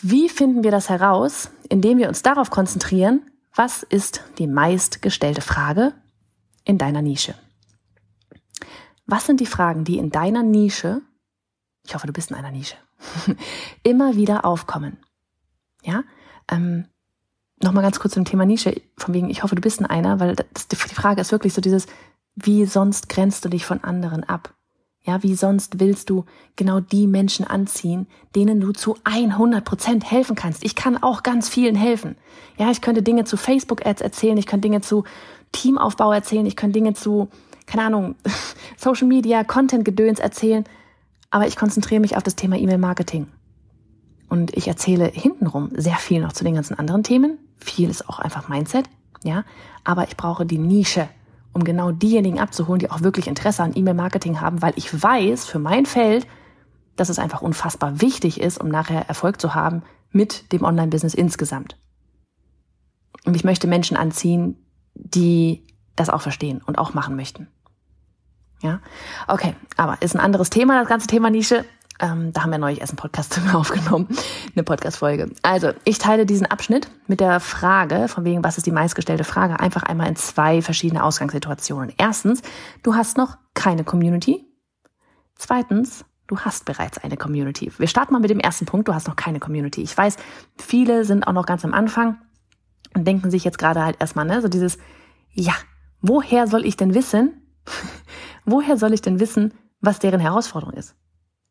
wie 0.01 0.29
finden 0.29 0.63
wir 0.63 0.72
das 0.72 0.89
heraus? 0.89 1.50
Indem 1.70 1.98
wir 1.98 2.08
uns 2.08 2.22
darauf 2.22 2.50
konzentrieren, 2.50 3.22
was 3.56 3.84
ist 3.84 4.22
die 4.38 4.48
meistgestellte 4.48 5.41
Frage 5.41 5.94
in 6.63 6.77
deiner 6.77 7.01
Nische? 7.01 7.36
Was 9.07 9.25
sind 9.25 9.39
die 9.39 9.45
Fragen, 9.45 9.85
die 9.85 9.97
in 9.97 10.09
deiner 10.09 10.43
Nische, 10.43 11.01
ich 11.85 11.95
hoffe, 11.95 12.07
du 12.07 12.13
bist 12.13 12.29
in 12.29 12.37
einer 12.37 12.51
Nische, 12.51 12.75
immer 13.83 14.15
wieder 14.15 14.45
aufkommen? 14.45 14.97
Ja, 15.83 16.03
ähm, 16.51 16.85
nochmal 17.63 17.83
ganz 17.83 17.99
kurz 17.99 18.13
zum 18.13 18.25
Thema 18.25 18.45
Nische, 18.45 18.81
von 18.97 19.13
wegen, 19.13 19.29
ich 19.29 19.43
hoffe, 19.43 19.55
du 19.55 19.61
bist 19.61 19.79
in 19.79 19.85
einer, 19.85 20.19
weil 20.19 20.35
das, 20.35 20.67
die 20.67 20.75
Frage 20.75 21.21
ist 21.21 21.31
wirklich 21.31 21.53
so 21.53 21.61
dieses, 21.61 21.87
wie 22.35 22.65
sonst 22.65 23.09
grenzt 23.09 23.45
du 23.45 23.49
dich 23.49 23.65
von 23.65 23.83
anderen 23.83 24.23
ab? 24.25 24.53
Ja, 25.07 25.23
wie 25.23 25.35
sonst 25.35 25.79
willst 25.79 26.09
du 26.09 26.25
genau 26.57 26.81
die 26.81 27.07
Menschen 27.07 27.47
anziehen, 27.47 28.07
denen 28.35 28.59
du 28.59 28.73
zu 28.73 28.97
100 29.05 29.63
Prozent 29.63 30.11
helfen 30.11 30.35
kannst? 30.35 30.65
Ich 30.65 30.75
kann 30.75 31.01
auch 31.01 31.23
ganz 31.23 31.47
vielen 31.47 31.75
helfen. 31.75 32.17
Ja, 32.57 32.69
ich 32.71 32.81
könnte 32.81 33.01
Dinge 33.01 33.23
zu 33.23 33.37
Facebook-Ads 33.37 34.01
erzählen, 34.01 34.37
ich 34.37 34.47
könnte 34.47 34.67
Dinge 34.67 34.81
zu 34.81 35.05
Teamaufbau 35.53 36.11
erzählen, 36.11 36.45
ich 36.45 36.57
könnte 36.57 36.73
Dinge 36.73 36.93
zu, 36.93 37.29
keine 37.67 37.83
Ahnung, 37.83 38.15
Social 38.77 39.07
Media, 39.07 39.43
Content-Gedöns 39.43 40.19
erzählen, 40.19 40.63
aber 41.29 41.45
ich 41.45 41.55
konzentriere 41.55 42.01
mich 42.01 42.17
auf 42.17 42.24
das 42.24 42.36
Thema 42.36 42.57
E-Mail-Marketing. 42.57 43.27
Und 44.29 44.55
ich 44.57 44.67
erzähle 44.67 45.05
hintenrum 45.05 45.69
sehr 45.75 45.95
viel 45.97 46.21
noch 46.21 46.33
zu 46.33 46.43
den 46.43 46.55
ganzen 46.55 46.77
anderen 46.77 47.03
Themen. 47.03 47.38
Viel 47.57 47.89
ist 47.89 48.09
auch 48.09 48.19
einfach 48.19 48.50
Mindset, 48.50 48.89
ja. 49.24 49.43
Aber 49.83 50.07
ich 50.07 50.17
brauche 50.17 50.45
die 50.45 50.57
Nische, 50.57 51.07
um 51.53 51.63
genau 51.63 51.91
diejenigen 51.91 52.39
abzuholen, 52.39 52.79
die 52.79 52.91
auch 52.91 53.01
wirklich 53.01 53.27
Interesse 53.27 53.63
an 53.63 53.74
E-Mail-Marketing 53.75 54.41
haben, 54.41 54.62
weil 54.62 54.74
ich 54.75 55.01
weiß 55.01 55.45
für 55.45 55.59
mein 55.59 55.86
Feld, 55.86 56.27
dass 56.95 57.09
es 57.09 57.19
einfach 57.19 57.41
unfassbar 57.41 58.01
wichtig 58.01 58.41
ist, 58.41 58.59
um 58.59 58.67
nachher 58.67 59.07
Erfolg 59.07 59.39
zu 59.39 59.55
haben 59.55 59.83
mit 60.12 60.51
dem 60.51 60.63
Online-Business 60.63 61.13
insgesamt. 61.13 61.77
Und 63.25 63.36
ich 63.36 63.43
möchte 63.43 63.67
Menschen 63.67 63.97
anziehen, 63.97 64.57
die 64.93 65.65
das 65.95 66.09
auch 66.09 66.21
verstehen 66.21 66.62
und 66.65 66.77
auch 66.77 66.93
machen 66.93 67.15
möchten. 67.15 67.47
Ja, 68.61 68.79
okay, 69.27 69.55
aber 69.75 70.01
ist 70.01 70.15
ein 70.15 70.21
anderes 70.21 70.49
Thema, 70.49 70.79
das 70.79 70.89
ganze 70.89 71.07
Thema 71.07 71.29
Nische. 71.29 71.65
Ähm, 71.99 72.31
da 72.31 72.43
haben 72.43 72.51
wir 72.51 72.59
neulich 72.59 72.79
erst 72.79 72.91
einen 72.91 72.97
Podcast 72.97 73.39
aufgenommen, 73.53 74.07
eine 74.55 74.63
Podcast-Folge. 74.63 75.31
Also, 75.41 75.71
ich 75.83 75.97
teile 75.97 76.25
diesen 76.25 76.45
Abschnitt 76.45 76.87
mit 77.07 77.19
der 77.19 77.39
Frage, 77.39 78.07
von 78.07 78.23
wegen, 78.23 78.43
was 78.43 78.57
ist 78.57 78.67
die 78.67 78.71
meistgestellte 78.71 79.23
Frage, 79.23 79.59
einfach 79.59 79.83
einmal 79.83 80.07
in 80.07 80.15
zwei 80.15 80.61
verschiedene 80.61 81.03
Ausgangssituationen. 81.03 81.93
Erstens, 81.97 82.41
du 82.83 82.95
hast 82.95 83.17
noch 83.17 83.37
keine 83.55 83.83
Community. 83.83 84.45
Zweitens, 85.35 86.05
du 86.27 86.39
hast 86.39 86.65
bereits 86.65 86.97
eine 86.99 87.17
Community. 87.17 87.71
Wir 87.77 87.87
starten 87.87 88.13
mal 88.13 88.19
mit 88.19 88.29
dem 88.29 88.39
ersten 88.39 88.65
Punkt, 88.65 88.87
du 88.87 88.93
hast 88.93 89.07
noch 89.07 89.15
keine 89.15 89.39
Community. 89.39 89.81
Ich 89.81 89.97
weiß, 89.97 90.17
viele 90.57 91.03
sind 91.05 91.27
auch 91.27 91.33
noch 91.33 91.45
ganz 91.45 91.65
am 91.65 91.73
Anfang 91.73 92.19
und 92.93 93.05
denken 93.07 93.31
sich 93.31 93.43
jetzt 93.43 93.57
gerade 93.57 93.83
halt 93.83 93.97
erstmal, 93.99 94.25
ne, 94.25 94.41
so 94.41 94.47
dieses, 94.47 94.77
ja, 95.31 95.53
woher 96.01 96.47
soll 96.47 96.65
ich 96.65 96.77
denn 96.77 96.93
wissen, 96.93 97.41
woher 98.48 98.77
soll 98.77 98.94
ich 98.94 99.01
denn 99.01 99.20
wissen, 99.20 99.54
was 99.80 100.00
deren 100.00 100.20
Herausforderung 100.20 100.74
ist? 100.74 100.96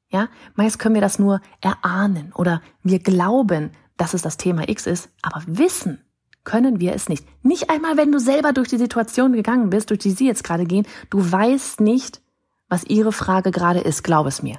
Ja, 0.08 0.28
meist 0.54 0.78
können 0.78 0.94
wir 0.94 1.02
das 1.02 1.18
nur 1.18 1.40
erahnen 1.60 2.32
oder 2.34 2.62
wir 2.82 2.98
glauben, 2.98 3.70
dass 3.96 4.14
es 4.14 4.22
das 4.22 4.36
Thema 4.36 4.68
X 4.68 4.86
ist, 4.86 5.10
aber 5.22 5.42
wissen 5.46 6.00
können 6.44 6.80
wir 6.80 6.94
es 6.94 7.08
nicht. 7.08 7.26
Nicht 7.42 7.70
einmal, 7.70 7.96
wenn 7.96 8.12
du 8.12 8.20
selber 8.20 8.52
durch 8.52 8.68
die 8.68 8.78
Situation 8.78 9.32
gegangen 9.32 9.70
bist, 9.70 9.90
durch 9.90 9.98
die 9.98 10.12
sie 10.12 10.26
jetzt 10.26 10.44
gerade 10.44 10.64
gehen, 10.64 10.86
du 11.10 11.30
weißt 11.30 11.80
nicht, 11.80 12.22
was 12.68 12.84
ihre 12.84 13.12
Frage 13.12 13.50
gerade 13.50 13.80
ist. 13.80 14.04
Glaub 14.04 14.26
es 14.26 14.42
mir. 14.42 14.58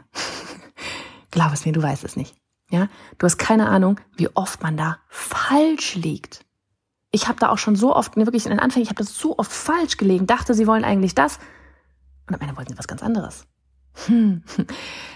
Glaub 1.32 1.54
es 1.54 1.66
mir, 1.66 1.72
du 1.72 1.82
weißt 1.82 2.04
es 2.04 2.16
nicht. 2.16 2.36
Ja, 2.70 2.90
du 3.18 3.26
hast 3.26 3.38
keine 3.38 3.70
Ahnung, 3.70 4.00
wie 4.18 4.30
oft 4.36 4.62
man 4.62 4.76
da 4.76 4.98
falsch 5.08 5.96
liegt. 5.96 6.46
Ich 7.12 7.30
habe 7.30 7.40
da 7.40 7.50
auch 7.50 7.58
schon 7.58 7.78
so 7.78 7.96
oft, 7.96 8.18
wirklich 8.18 8.46
in 8.46 8.52
den 8.52 8.60
Anfängen, 8.60 8.84
ich 8.84 8.90
habe 8.90 9.02
das 9.02 9.18
so 9.18 9.38
oft 9.38 9.52
falsch 9.52 9.96
gelegen, 9.96 10.28
dachte, 10.28 10.54
sie 10.54 10.68
wollen 10.68 10.84
eigentlich 10.84 11.16
das 11.16 11.40
und 12.28 12.36
am 12.36 12.42
Ende 12.42 12.58
wollten 12.58 12.72
sie 12.72 12.78
was 12.78 12.88
ganz 12.88 13.04
anderes. 13.04 13.46
Hm. 14.06 14.44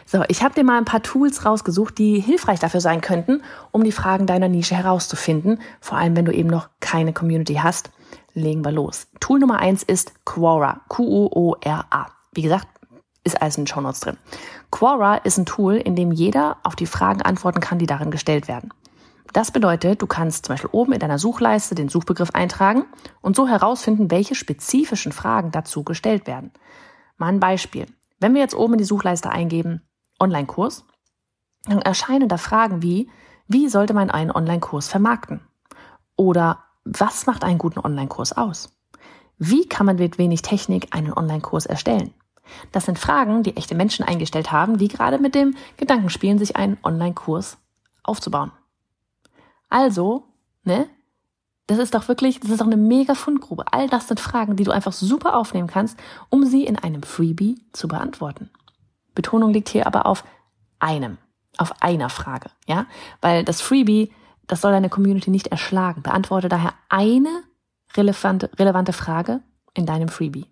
So, 0.05 0.25
ich 0.27 0.43
habe 0.43 0.53
dir 0.53 0.65
mal 0.65 0.77
ein 0.77 0.83
paar 0.83 1.03
Tools 1.03 1.45
rausgesucht, 1.45 1.97
die 1.97 2.19
hilfreich 2.19 2.59
dafür 2.59 2.81
sein 2.81 2.99
könnten, 2.99 3.43
um 3.71 3.81
die 3.81 3.93
Fragen 3.93 4.27
deiner 4.27 4.49
Nische 4.49 4.75
herauszufinden. 4.75 5.61
Vor 5.79 5.97
allem, 5.97 6.17
wenn 6.17 6.25
du 6.25 6.33
eben 6.33 6.49
noch 6.49 6.67
keine 6.81 7.13
Community 7.13 7.53
hast. 7.53 7.91
Legen 8.33 8.65
wir 8.65 8.73
los. 8.73 9.07
Tool 9.21 9.39
Nummer 9.39 9.59
eins 9.59 9.83
ist 9.83 10.25
Quora. 10.25 10.81
Q-U-O-R-A. 10.89 12.07
Wie 12.33 12.41
gesagt, 12.41 12.67
ist 13.23 13.41
alles 13.41 13.57
in 13.57 13.63
den 13.63 13.67
Show 13.67 13.79
Notes 13.79 14.01
drin. 14.01 14.17
Quora 14.69 15.15
ist 15.15 15.37
ein 15.37 15.45
Tool, 15.45 15.75
in 15.75 15.95
dem 15.95 16.11
jeder 16.11 16.57
auf 16.63 16.75
die 16.75 16.87
Fragen 16.87 17.21
antworten 17.21 17.61
kann, 17.61 17.79
die 17.79 17.85
darin 17.85 18.11
gestellt 18.11 18.49
werden. 18.49 18.73
Das 19.31 19.51
bedeutet, 19.51 20.01
du 20.01 20.07
kannst 20.07 20.45
zum 20.45 20.53
Beispiel 20.53 20.71
oben 20.73 20.91
in 20.91 20.99
deiner 20.99 21.19
Suchleiste 21.19 21.73
den 21.73 21.87
Suchbegriff 21.87 22.31
eintragen 22.31 22.83
und 23.21 23.37
so 23.37 23.47
herausfinden, 23.47 24.11
welche 24.11 24.35
spezifischen 24.35 25.13
Fragen 25.13 25.51
dazu 25.51 25.83
gestellt 25.83 26.27
werden. 26.27 26.51
Mal 27.21 27.27
ein 27.27 27.39
Beispiel. 27.39 27.85
Wenn 28.19 28.33
wir 28.33 28.41
jetzt 28.41 28.55
oben 28.55 28.73
in 28.73 28.77
die 28.79 28.83
Suchleiste 28.83 29.29
eingeben, 29.29 29.83
Online-Kurs, 30.19 30.85
dann 31.65 31.77
erscheinen 31.77 32.27
da 32.27 32.37
Fragen 32.37 32.81
wie, 32.81 33.11
wie 33.47 33.69
sollte 33.69 33.93
man 33.93 34.09
einen 34.09 34.31
Online-Kurs 34.31 34.87
vermarkten? 34.87 35.39
Oder 36.15 36.63
was 36.83 37.27
macht 37.27 37.43
einen 37.43 37.59
guten 37.59 37.79
Online-Kurs 37.79 38.35
aus? 38.35 38.75
Wie 39.37 39.67
kann 39.67 39.85
man 39.85 39.97
mit 39.97 40.17
wenig 40.17 40.41
Technik 40.41 40.95
einen 40.95 41.13
Online-Kurs 41.13 41.67
erstellen? 41.67 42.11
Das 42.71 42.85
sind 42.85 42.97
Fragen, 42.97 43.43
die 43.43 43.55
echte 43.55 43.75
Menschen 43.75 44.03
eingestellt 44.03 44.51
haben, 44.51 44.79
die 44.79 44.87
gerade 44.87 45.19
mit 45.19 45.35
dem 45.35 45.55
Gedanken 45.77 46.09
spielen, 46.09 46.39
sich 46.39 46.55
einen 46.55 46.79
Online-Kurs 46.83 47.59
aufzubauen. 48.01 48.51
Also, 49.69 50.23
ne, 50.63 50.89
das 51.71 51.79
ist 51.79 51.95
doch 51.95 52.09
wirklich, 52.09 52.41
das 52.41 52.49
ist 52.49 52.59
doch 52.59 52.65
eine 52.65 52.75
mega 52.75 53.15
Fundgrube. 53.15 53.63
All 53.71 53.87
das 53.87 54.09
sind 54.09 54.19
Fragen, 54.19 54.57
die 54.57 54.65
du 54.65 54.71
einfach 54.71 54.91
super 54.91 55.37
aufnehmen 55.37 55.67
kannst, 55.67 55.97
um 56.29 56.45
sie 56.45 56.65
in 56.65 56.77
einem 56.77 57.01
Freebie 57.01 57.61
zu 57.71 57.87
beantworten. 57.87 58.49
Betonung 59.15 59.53
liegt 59.53 59.69
hier 59.69 59.87
aber 59.87 60.05
auf 60.05 60.25
einem, 60.79 61.17
auf 61.57 61.81
einer 61.81 62.09
Frage, 62.09 62.49
ja? 62.67 62.87
Weil 63.21 63.45
das 63.45 63.61
Freebie, 63.61 64.11
das 64.47 64.59
soll 64.59 64.73
deine 64.73 64.89
Community 64.89 65.31
nicht 65.31 65.47
erschlagen. 65.47 66.01
Beantworte 66.01 66.49
daher 66.49 66.73
eine 66.89 67.43
relevante, 67.95 68.49
relevante 68.59 68.91
Frage 68.91 69.39
in 69.73 69.85
deinem 69.85 70.09
Freebie. 70.09 70.47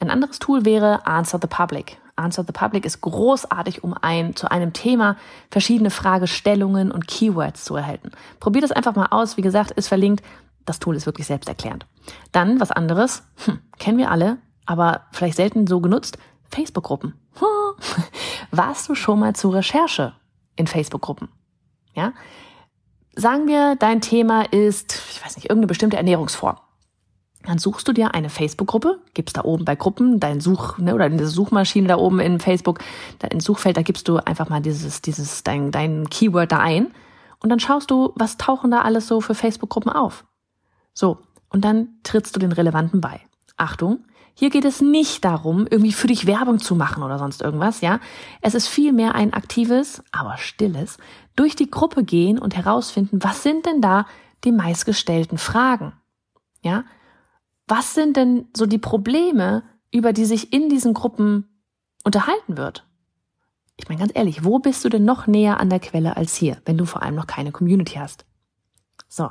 Ein 0.00 0.10
anderes 0.10 0.38
Tool 0.38 0.64
wäre 0.64 1.06
Answer 1.06 1.38
the 1.40 1.48
Public. 1.48 1.98
Answer 2.18 2.44
the 2.46 2.52
Public 2.52 2.84
ist 2.84 3.00
großartig, 3.00 3.84
um 3.84 3.94
ein, 3.94 4.34
zu 4.36 4.50
einem 4.50 4.72
Thema 4.72 5.16
verschiedene 5.50 5.90
Fragestellungen 5.90 6.90
und 6.90 7.06
Keywords 7.06 7.64
zu 7.64 7.76
erhalten. 7.76 8.10
Probier 8.40 8.62
das 8.62 8.72
einfach 8.72 8.94
mal 8.94 9.08
aus. 9.10 9.36
Wie 9.36 9.42
gesagt, 9.42 9.70
ist 9.72 9.88
verlinkt. 9.88 10.24
Das 10.64 10.78
Tool 10.78 10.96
ist 10.96 11.06
wirklich 11.06 11.26
selbsterklärend. 11.26 11.86
Dann 12.32 12.60
was 12.60 12.70
anderes, 12.70 13.22
hm, 13.44 13.60
kennen 13.78 13.98
wir 13.98 14.10
alle, 14.10 14.38
aber 14.66 15.02
vielleicht 15.12 15.36
selten 15.36 15.66
so 15.66 15.80
genutzt, 15.80 16.18
Facebook-Gruppen. 16.50 17.14
Warst 18.50 18.88
du 18.88 18.94
schon 18.94 19.20
mal 19.20 19.34
zur 19.34 19.54
Recherche 19.54 20.14
in 20.56 20.66
Facebook-Gruppen? 20.66 21.28
Ja? 21.94 22.12
Sagen 23.14 23.46
wir, 23.46 23.76
dein 23.76 24.00
Thema 24.00 24.42
ist, 24.42 24.94
ich 25.10 25.24
weiß 25.24 25.36
nicht, 25.36 25.46
irgendeine 25.46 25.68
bestimmte 25.68 25.96
Ernährungsform. 25.96 26.56
Dann 27.44 27.58
suchst 27.58 27.86
du 27.86 27.92
dir 27.92 28.14
eine 28.14 28.30
Facebook-Gruppe, 28.30 28.98
gibst 29.14 29.36
da 29.36 29.44
oben 29.44 29.64
bei 29.64 29.76
Gruppen 29.76 30.20
dein 30.20 30.40
Such, 30.40 30.78
ne, 30.78 30.94
oder 30.94 31.06
in 31.06 31.18
der 31.18 31.28
Suchmaschine 31.28 31.88
da 31.88 31.96
oben 31.96 32.20
in 32.20 32.40
Facebook, 32.40 32.80
da 33.20 33.28
ins 33.28 33.44
Suchfeld, 33.44 33.76
da 33.76 33.82
gibst 33.82 34.08
du 34.08 34.16
einfach 34.16 34.48
mal 34.48 34.60
dieses, 34.60 35.02
dieses, 35.02 35.44
dein, 35.44 35.70
dein 35.70 36.10
Keyword 36.10 36.52
da 36.52 36.58
ein 36.58 36.88
Und 37.40 37.50
dann 37.50 37.60
schaust 37.60 37.90
du, 37.90 38.12
was 38.16 38.36
tauchen 38.36 38.70
da 38.70 38.82
alles 38.82 39.06
so 39.06 39.20
für 39.20 39.34
Facebook-Gruppen 39.34 39.92
auf. 39.92 40.24
So, 40.92 41.18
und 41.48 41.64
dann 41.64 41.88
trittst 42.02 42.34
du 42.34 42.40
den 42.40 42.52
Relevanten 42.52 43.00
bei. 43.00 43.20
Achtung, 43.56 44.04
hier 44.34 44.50
geht 44.50 44.64
es 44.64 44.80
nicht 44.80 45.24
darum, 45.24 45.66
irgendwie 45.68 45.92
für 45.92 46.06
dich 46.06 46.26
Werbung 46.26 46.58
zu 46.58 46.76
machen 46.76 47.02
oder 47.02 47.18
sonst 47.18 47.42
irgendwas, 47.42 47.80
ja. 47.80 47.98
Es 48.40 48.54
ist 48.54 48.68
vielmehr 48.68 49.14
ein 49.14 49.32
aktives, 49.32 50.02
aber 50.12 50.36
stilles, 50.36 50.98
durch 51.34 51.56
die 51.56 51.70
Gruppe 51.70 52.04
gehen 52.04 52.38
und 52.38 52.56
herausfinden, 52.56 53.18
was 53.22 53.42
sind 53.42 53.66
denn 53.66 53.80
da 53.80 54.06
die 54.44 54.52
meistgestellten 54.52 55.38
Fragen? 55.38 55.92
Ja. 56.62 56.84
Was 57.68 57.94
sind 57.94 58.16
denn 58.16 58.48
so 58.56 58.66
die 58.66 58.78
Probleme, 58.78 59.62
über 59.92 60.12
die 60.12 60.24
sich 60.24 60.52
in 60.52 60.68
diesen 60.68 60.94
Gruppen 60.94 61.48
unterhalten 62.04 62.56
wird? 62.56 62.86
Ich 63.76 63.88
meine 63.88 64.00
ganz 64.00 64.12
ehrlich, 64.14 64.44
wo 64.44 64.58
bist 64.58 64.84
du 64.84 64.88
denn 64.88 65.04
noch 65.04 65.26
näher 65.26 65.60
an 65.60 65.70
der 65.70 65.78
Quelle 65.78 66.16
als 66.16 66.34
hier, 66.34 66.56
wenn 66.64 66.78
du 66.78 66.84
vor 66.84 67.02
allem 67.02 67.14
noch 67.14 67.26
keine 67.26 67.52
Community 67.52 67.94
hast? 67.94 68.24
So, 69.08 69.30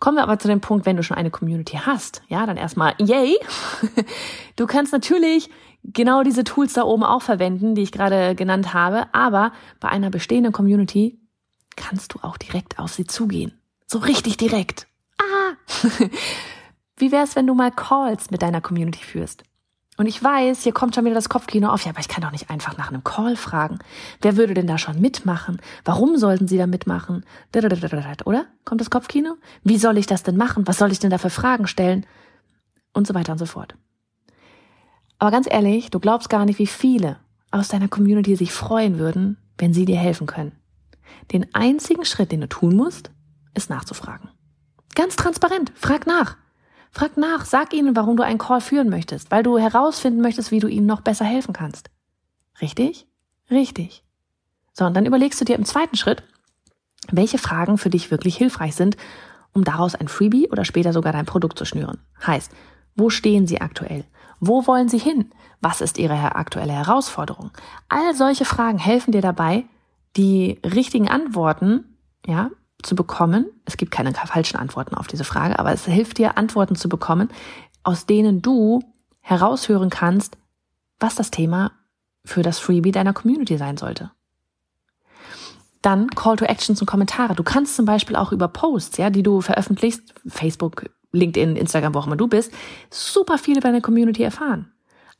Kommen 0.00 0.18
wir 0.18 0.22
aber 0.22 0.38
zu 0.38 0.48
dem 0.48 0.60
Punkt, 0.60 0.84
wenn 0.84 0.96
du 0.96 1.02
schon 1.02 1.16
eine 1.16 1.30
Community 1.30 1.78
hast, 1.78 2.20
ja, 2.28 2.44
dann 2.44 2.56
erstmal 2.56 2.94
yay. 2.98 3.38
Du 4.56 4.66
kannst 4.66 4.92
natürlich 4.92 5.48
genau 5.82 6.22
diese 6.22 6.44
Tools 6.44 6.74
da 6.74 6.82
oben 6.82 7.04
auch 7.04 7.22
verwenden, 7.22 7.74
die 7.74 7.82
ich 7.82 7.90
gerade 7.90 8.34
genannt 8.34 8.74
habe, 8.74 9.06
aber 9.12 9.52
bei 9.80 9.88
einer 9.88 10.10
bestehenden 10.10 10.52
Community 10.52 11.18
kannst 11.76 12.12
du 12.12 12.18
auch 12.20 12.36
direkt 12.36 12.78
auf 12.78 12.92
sie 12.92 13.06
zugehen. 13.06 13.58
So 13.86 13.98
richtig 13.98 14.36
direkt. 14.36 14.86
Ah! 15.18 15.54
Wie 16.96 17.12
wär's, 17.12 17.36
wenn 17.36 17.46
du 17.46 17.54
mal 17.54 17.70
Calls 17.70 18.30
mit 18.30 18.42
deiner 18.42 18.60
Community 18.60 19.02
führst? 19.04 19.44
Und 19.96 20.06
ich 20.06 20.22
weiß, 20.22 20.62
hier 20.62 20.72
kommt 20.72 20.94
schon 20.94 21.04
wieder 21.04 21.14
das 21.14 21.28
Kopfkino 21.28 21.68
auf. 21.68 21.84
Ja, 21.84 21.90
aber 21.90 22.00
ich 22.00 22.08
kann 22.08 22.22
doch 22.22 22.32
nicht 22.32 22.50
einfach 22.50 22.76
nach 22.76 22.88
einem 22.88 23.04
Call 23.04 23.36
fragen. 23.36 23.78
Wer 24.20 24.36
würde 24.36 24.54
denn 24.54 24.66
da 24.66 24.76
schon 24.76 25.00
mitmachen? 25.00 25.60
Warum 25.84 26.16
sollten 26.16 26.48
sie 26.48 26.58
da 26.58 26.66
mitmachen? 26.66 27.24
Oder? 28.24 28.46
Kommt 28.64 28.80
das 28.80 28.90
Kopfkino? 28.90 29.36
Wie 29.62 29.78
soll 29.78 29.98
ich 29.98 30.06
das 30.06 30.24
denn 30.24 30.36
machen? 30.36 30.66
Was 30.66 30.78
soll 30.78 30.90
ich 30.90 30.98
denn 30.98 31.10
da 31.10 31.18
für 31.18 31.30
Fragen 31.30 31.68
stellen? 31.68 32.06
Und 32.92 33.06
so 33.06 33.14
weiter 33.14 33.32
und 33.32 33.38
so 33.38 33.46
fort. 33.46 33.76
Aber 35.18 35.30
ganz 35.30 35.46
ehrlich, 35.48 35.90
du 35.90 36.00
glaubst 36.00 36.28
gar 36.28 36.44
nicht, 36.44 36.58
wie 36.58 36.66
viele 36.66 37.18
aus 37.52 37.68
deiner 37.68 37.88
Community 37.88 38.34
sich 38.34 38.52
freuen 38.52 38.98
würden, 38.98 39.36
wenn 39.58 39.72
sie 39.72 39.84
dir 39.84 39.96
helfen 39.96 40.26
können. 40.26 40.52
Den 41.32 41.54
einzigen 41.54 42.04
Schritt, 42.04 42.32
den 42.32 42.40
du 42.40 42.48
tun 42.48 42.74
musst, 42.74 43.10
ist 43.54 43.70
nachzufragen. 43.70 44.28
Ganz 44.96 45.14
transparent. 45.14 45.72
Frag 45.76 46.06
nach. 46.06 46.36
Frag 46.94 47.16
nach, 47.16 47.44
sag 47.44 47.74
ihnen, 47.74 47.96
warum 47.96 48.16
du 48.16 48.22
einen 48.22 48.38
Call 48.38 48.60
führen 48.60 48.88
möchtest, 48.88 49.32
weil 49.32 49.42
du 49.42 49.58
herausfinden 49.58 50.20
möchtest, 50.20 50.52
wie 50.52 50.60
du 50.60 50.68
ihnen 50.68 50.86
noch 50.86 51.00
besser 51.00 51.24
helfen 51.24 51.52
kannst. 51.52 51.90
Richtig? 52.60 53.08
Richtig. 53.50 54.04
So, 54.72 54.84
und 54.84 54.94
dann 54.94 55.04
überlegst 55.04 55.40
du 55.40 55.44
dir 55.44 55.56
im 55.56 55.64
zweiten 55.64 55.96
Schritt, 55.96 56.22
welche 57.10 57.38
Fragen 57.38 57.78
für 57.78 57.90
dich 57.90 58.12
wirklich 58.12 58.36
hilfreich 58.36 58.76
sind, 58.76 58.96
um 59.52 59.64
daraus 59.64 59.96
ein 59.96 60.06
Freebie 60.06 60.48
oder 60.50 60.64
später 60.64 60.92
sogar 60.92 61.12
dein 61.12 61.26
Produkt 61.26 61.58
zu 61.58 61.64
schnüren. 61.64 61.98
Heißt, 62.24 62.52
wo 62.94 63.10
stehen 63.10 63.48
sie 63.48 63.60
aktuell? 63.60 64.04
Wo 64.38 64.68
wollen 64.68 64.88
sie 64.88 64.98
hin? 64.98 65.32
Was 65.60 65.80
ist 65.80 65.98
ihre 65.98 66.36
aktuelle 66.36 66.74
Herausforderung? 66.74 67.50
All 67.88 68.14
solche 68.14 68.44
Fragen 68.44 68.78
helfen 68.78 69.10
dir 69.10 69.20
dabei, 69.20 69.64
die 70.16 70.60
richtigen 70.64 71.08
Antworten, 71.08 71.96
ja, 72.24 72.50
zu 72.84 72.94
bekommen. 72.94 73.46
Es 73.64 73.76
gibt 73.76 73.90
keine 73.90 74.12
falschen 74.12 74.56
Antworten 74.56 74.94
auf 74.94 75.06
diese 75.06 75.24
Frage, 75.24 75.58
aber 75.58 75.72
es 75.72 75.84
hilft 75.84 76.18
dir, 76.18 76.38
Antworten 76.38 76.76
zu 76.76 76.88
bekommen, 76.88 77.28
aus 77.82 78.06
denen 78.06 78.42
du 78.42 78.80
heraushören 79.20 79.90
kannst, 79.90 80.36
was 81.00 81.14
das 81.14 81.30
Thema 81.30 81.72
für 82.24 82.42
das 82.42 82.58
Freebie 82.58 82.92
deiner 82.92 83.12
Community 83.12 83.58
sein 83.58 83.76
sollte. 83.76 84.10
Dann 85.82 86.08
Call 86.08 86.36
to 86.36 86.46
Actions 86.46 86.80
und 86.80 86.86
Kommentare. 86.86 87.34
Du 87.34 87.42
kannst 87.42 87.76
zum 87.76 87.84
Beispiel 87.84 88.16
auch 88.16 88.32
über 88.32 88.48
Posts, 88.48 88.96
ja, 88.96 89.10
die 89.10 89.22
du 89.22 89.42
veröffentlichst, 89.42 90.14
Facebook, 90.26 90.90
LinkedIn, 91.12 91.56
Instagram, 91.56 91.94
wo 91.94 91.98
auch 91.98 92.06
immer 92.06 92.16
du 92.16 92.26
bist, 92.26 92.52
super 92.90 93.38
viel 93.38 93.58
über 93.58 93.68
deine 93.68 93.82
Community 93.82 94.22
erfahren. 94.22 94.72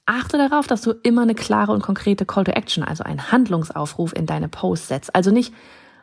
Achte 0.07 0.37
darauf, 0.37 0.67
dass 0.67 0.83
du 0.83 0.93
immer 1.03 1.23
eine 1.23 1.35
klare 1.35 1.73
und 1.73 1.83
konkrete 1.83 2.27
Call 2.27 2.45
to 2.45 2.53
Action, 2.53 2.85
also 2.85 3.05
einen 3.05 3.33
Handlungsaufruf 3.33 4.15
in 4.15 4.27
deine 4.27 4.49
Posts 4.49 4.89
setzt. 4.89 5.15
Also 5.15 5.31
nicht, 5.31 5.55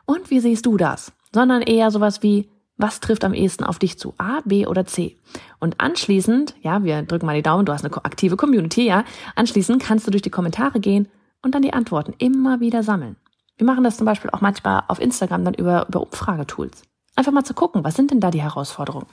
und 0.06 0.30
wie 0.30 0.40
siehst 0.40 0.66
du 0.66 0.78
das? 0.78 1.12
Sondern 1.32 1.62
eher 1.62 1.92
sowas 1.92 2.24
wie, 2.24 2.50
was 2.78 3.00
trifft 3.00 3.24
am 3.24 3.34
ehesten 3.34 3.64
auf 3.64 3.80
dich 3.80 4.00
zu? 4.00 4.14
A, 4.18 4.42
B 4.44 4.66
oder 4.66 4.86
C? 4.86 5.18
Und 5.60 5.80
anschließend, 5.80 6.56
ja, 6.62 6.84
wir 6.84 7.04
drücken 7.04 7.26
mal 7.26 7.36
die 7.36 7.44
Daumen, 7.44 7.66
du 7.66 7.74
hast 7.74 7.86
eine 7.86 7.96
aktive 8.04 8.38
Community, 8.38 8.88
ja, 8.88 9.04
anschließend 9.36 9.82
kannst 9.82 10.08
du 10.08 10.12
durch 10.12 10.24
die 10.24 10.30
Kommentare 10.30 10.80
gehen 10.80 11.08
und 11.42 11.54
dann 11.54 11.62
die 11.62 11.74
Antworten 11.74 12.14
immer 12.18 12.60
wieder 12.60 12.84
sammeln. 12.84 13.16
Wir 13.58 13.68
machen 13.68 13.84
das 13.84 13.98
zum 13.98 14.06
Beispiel 14.06 14.32
auch 14.32 14.42
manchmal 14.42 14.84
auf 14.88 15.00
Instagram 15.00 15.46
dann 15.46 15.54
über, 15.54 15.88
über 15.88 16.02
Umfragetools. 16.02 16.82
Einfach 17.16 17.32
mal 17.32 17.44
zu 17.44 17.54
gucken, 17.54 17.84
was 17.84 17.96
sind 17.96 18.10
denn 18.10 18.20
da 18.20 18.32
die 18.32 18.42
Herausforderungen? 18.42 19.08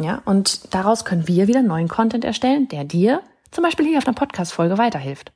Ja, 0.00 0.22
und 0.24 0.74
daraus 0.74 1.04
können 1.04 1.28
wir 1.28 1.46
wieder 1.46 1.62
neuen 1.62 1.88
Content 1.88 2.24
erstellen, 2.24 2.68
der 2.68 2.84
dir 2.84 3.22
zum 3.50 3.62
Beispiel 3.62 3.86
hier 3.86 3.98
auf 3.98 4.06
einer 4.06 4.14
Podcast-Folge 4.14 4.78
weiterhilft. 4.78 5.32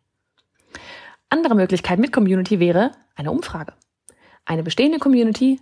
Andere 1.29 1.55
Möglichkeit 1.55 2.01
mit 2.01 2.13
Community 2.13 2.59
wäre 2.59 2.91
eine 3.15 3.31
Umfrage. 3.31 3.73
Eine 4.45 4.63
bestehende 4.63 4.99
Community 4.99 5.61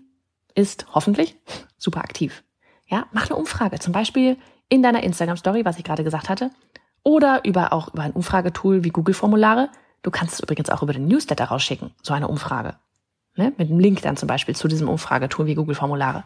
ist 0.59 0.87
hoffentlich 0.93 1.37
super 1.77 2.01
aktiv. 2.01 2.43
Ja, 2.89 3.07
mach 3.13 3.31
eine 3.31 3.37
Umfrage, 3.37 3.79
zum 3.79 3.93
Beispiel 3.93 4.37
in 4.69 4.83
deiner 4.83 5.05
Instagram-Story, 5.05 5.65
was 5.65 5.79
ich 5.79 5.85
gerade 5.85 6.03
gesagt 6.03 6.29
hatte, 6.29 6.51
oder 7.05 7.45
über 7.45 7.73
auch 7.73 7.95
über 7.95 8.03
ein 8.03 8.11
Umfragetool 8.11 8.83
wie 8.83 8.89
Google-Formulare. 8.89 9.69
Du 10.03 10.11
kannst 10.11 10.35
es 10.35 10.41
übrigens 10.41 10.69
auch 10.69 10.83
über 10.83 10.93
den 10.93 11.07
Newsletter 11.07 11.45
rausschicken, 11.45 11.93
so 12.03 12.13
eine 12.13 12.27
Umfrage. 12.27 12.75
Ne? 13.37 13.53
Mit 13.57 13.71
einem 13.71 13.79
Link 13.79 14.03
dann 14.03 14.17
zum 14.17 14.27
Beispiel 14.27 14.57
zu 14.57 14.67
diesem 14.67 14.89
Umfragetool 14.89 15.47
wie 15.47 15.55
Google-Formulare. 15.55 16.25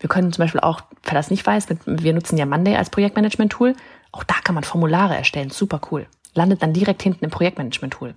Wir 0.00 0.08
können 0.08 0.32
zum 0.32 0.42
Beispiel 0.42 0.60
auch, 0.60 0.80
wer 1.04 1.14
das 1.14 1.30
nicht 1.30 1.46
weiß, 1.46 1.68
wir 1.86 2.12
nutzen 2.12 2.36
ja 2.36 2.44
Monday 2.44 2.74
als 2.74 2.90
Projektmanagement-Tool. 2.90 3.76
Auch 4.10 4.24
da 4.24 4.34
kann 4.42 4.56
man 4.56 4.64
Formulare 4.64 5.16
erstellen, 5.16 5.50
super 5.50 5.80
cool. 5.92 6.08
Landet 6.34 6.60
dann 6.60 6.72
direkt 6.72 7.02
hinten 7.02 7.24
im 7.24 7.30
Projektmanagement-Tool. 7.30 8.14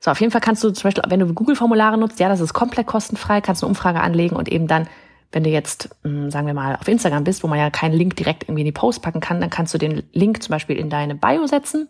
So, 0.00 0.10
auf 0.10 0.20
jeden 0.20 0.30
Fall 0.30 0.40
kannst 0.40 0.62
du 0.62 0.70
zum 0.70 0.84
Beispiel, 0.84 1.02
wenn 1.08 1.20
du 1.20 1.32
Google-Formulare 1.32 1.98
nutzt, 1.98 2.20
ja, 2.20 2.28
das 2.28 2.40
ist 2.40 2.54
komplett 2.54 2.86
kostenfrei, 2.86 3.40
kannst 3.40 3.62
du 3.62 3.66
eine 3.66 3.70
Umfrage 3.70 4.00
anlegen 4.00 4.36
und 4.36 4.48
eben 4.48 4.68
dann, 4.68 4.88
wenn 5.32 5.44
du 5.44 5.50
jetzt, 5.50 5.90
hm, 6.04 6.30
sagen 6.30 6.46
wir 6.46 6.54
mal, 6.54 6.76
auf 6.76 6.88
Instagram 6.88 7.24
bist, 7.24 7.42
wo 7.42 7.48
man 7.48 7.58
ja 7.58 7.70
keinen 7.70 7.94
Link 7.94 8.16
direkt 8.16 8.44
irgendwie 8.44 8.62
in 8.62 8.66
die 8.66 8.72
Post 8.72 9.02
packen 9.02 9.20
kann, 9.20 9.40
dann 9.40 9.50
kannst 9.50 9.74
du 9.74 9.78
den 9.78 10.04
Link 10.12 10.42
zum 10.42 10.52
Beispiel 10.52 10.76
in 10.76 10.88
deine 10.88 11.16
Bio 11.16 11.46
setzen, 11.46 11.88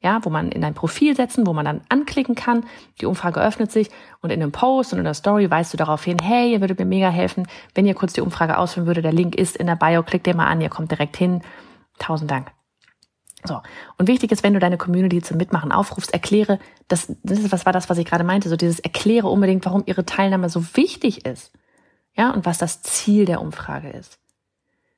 ja, 0.00 0.20
wo 0.22 0.30
man 0.30 0.52
in 0.52 0.62
dein 0.62 0.74
Profil 0.74 1.16
setzen, 1.16 1.46
wo 1.46 1.52
man 1.52 1.64
dann 1.64 1.80
anklicken 1.88 2.36
kann. 2.36 2.64
Die 3.00 3.06
Umfrage 3.06 3.40
öffnet 3.40 3.72
sich 3.72 3.90
und 4.20 4.30
in 4.30 4.40
einem 4.40 4.52
Post 4.52 4.92
und 4.92 5.00
in 5.00 5.04
der 5.04 5.14
Story 5.14 5.50
weist 5.50 5.72
du 5.72 5.76
darauf 5.76 6.04
hin, 6.04 6.18
hey, 6.22 6.52
ihr 6.52 6.60
würdet 6.60 6.78
mir 6.78 6.86
mega 6.86 7.10
helfen, 7.10 7.48
wenn 7.74 7.86
ihr 7.86 7.94
kurz 7.94 8.12
die 8.12 8.20
Umfrage 8.20 8.56
ausführen 8.56 8.86
würdet. 8.86 9.04
Der 9.04 9.12
Link 9.12 9.34
ist 9.34 9.56
in 9.56 9.66
der 9.66 9.76
Bio, 9.76 10.04
klickt 10.04 10.26
den 10.26 10.36
mal 10.36 10.46
an, 10.46 10.60
ihr 10.60 10.68
kommt 10.68 10.92
direkt 10.92 11.16
hin. 11.16 11.42
Tausend 11.98 12.30
Dank. 12.30 12.57
So. 13.44 13.60
Und 13.96 14.08
wichtig 14.08 14.32
ist, 14.32 14.42
wenn 14.42 14.54
du 14.54 14.58
deine 14.58 14.78
Community 14.78 15.22
zum 15.22 15.36
Mitmachen 15.36 15.70
aufrufst, 15.70 16.12
erkläre, 16.12 16.58
das, 16.88 17.12
das 17.22 17.38
ist, 17.38 17.52
was 17.52 17.66
war 17.66 17.72
das, 17.72 17.88
was 17.88 17.98
ich 17.98 18.06
gerade 18.06 18.24
meinte, 18.24 18.48
so 18.48 18.56
dieses 18.56 18.80
erkläre 18.80 19.28
unbedingt, 19.28 19.64
warum 19.64 19.84
ihre 19.86 20.04
Teilnahme 20.04 20.48
so 20.48 20.76
wichtig 20.76 21.24
ist. 21.24 21.52
Ja, 22.14 22.30
und 22.30 22.46
was 22.46 22.58
das 22.58 22.82
Ziel 22.82 23.26
der 23.26 23.40
Umfrage 23.40 23.90
ist. 23.90 24.18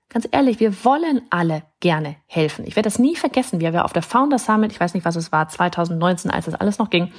Ganz 0.09 0.27
ehrlich, 0.33 0.59
wir 0.59 0.85
wollen 0.85 1.23
alle 1.31 1.63
gerne 1.79 2.17
helfen. 2.27 2.65
Ich 2.67 2.77
werde 2.77 2.89
das 2.89 2.99
nie 2.99 3.15
vergessen, 3.15 3.61
wie 3.61 3.73
wir 3.73 3.85
auf 3.85 3.93
der 3.93 4.03
Founder 4.03 4.39
Summit, 4.39 4.73
ich 4.73 4.81
weiß 4.81 4.95
nicht, 4.95 5.05
was 5.05 5.17
es 5.17 5.31
war, 5.31 5.49
2019, 5.49 6.31
als 6.31 6.47
das 6.47 6.55
alles 6.55 6.79
noch 6.79 6.91
ging, 6.91 7.13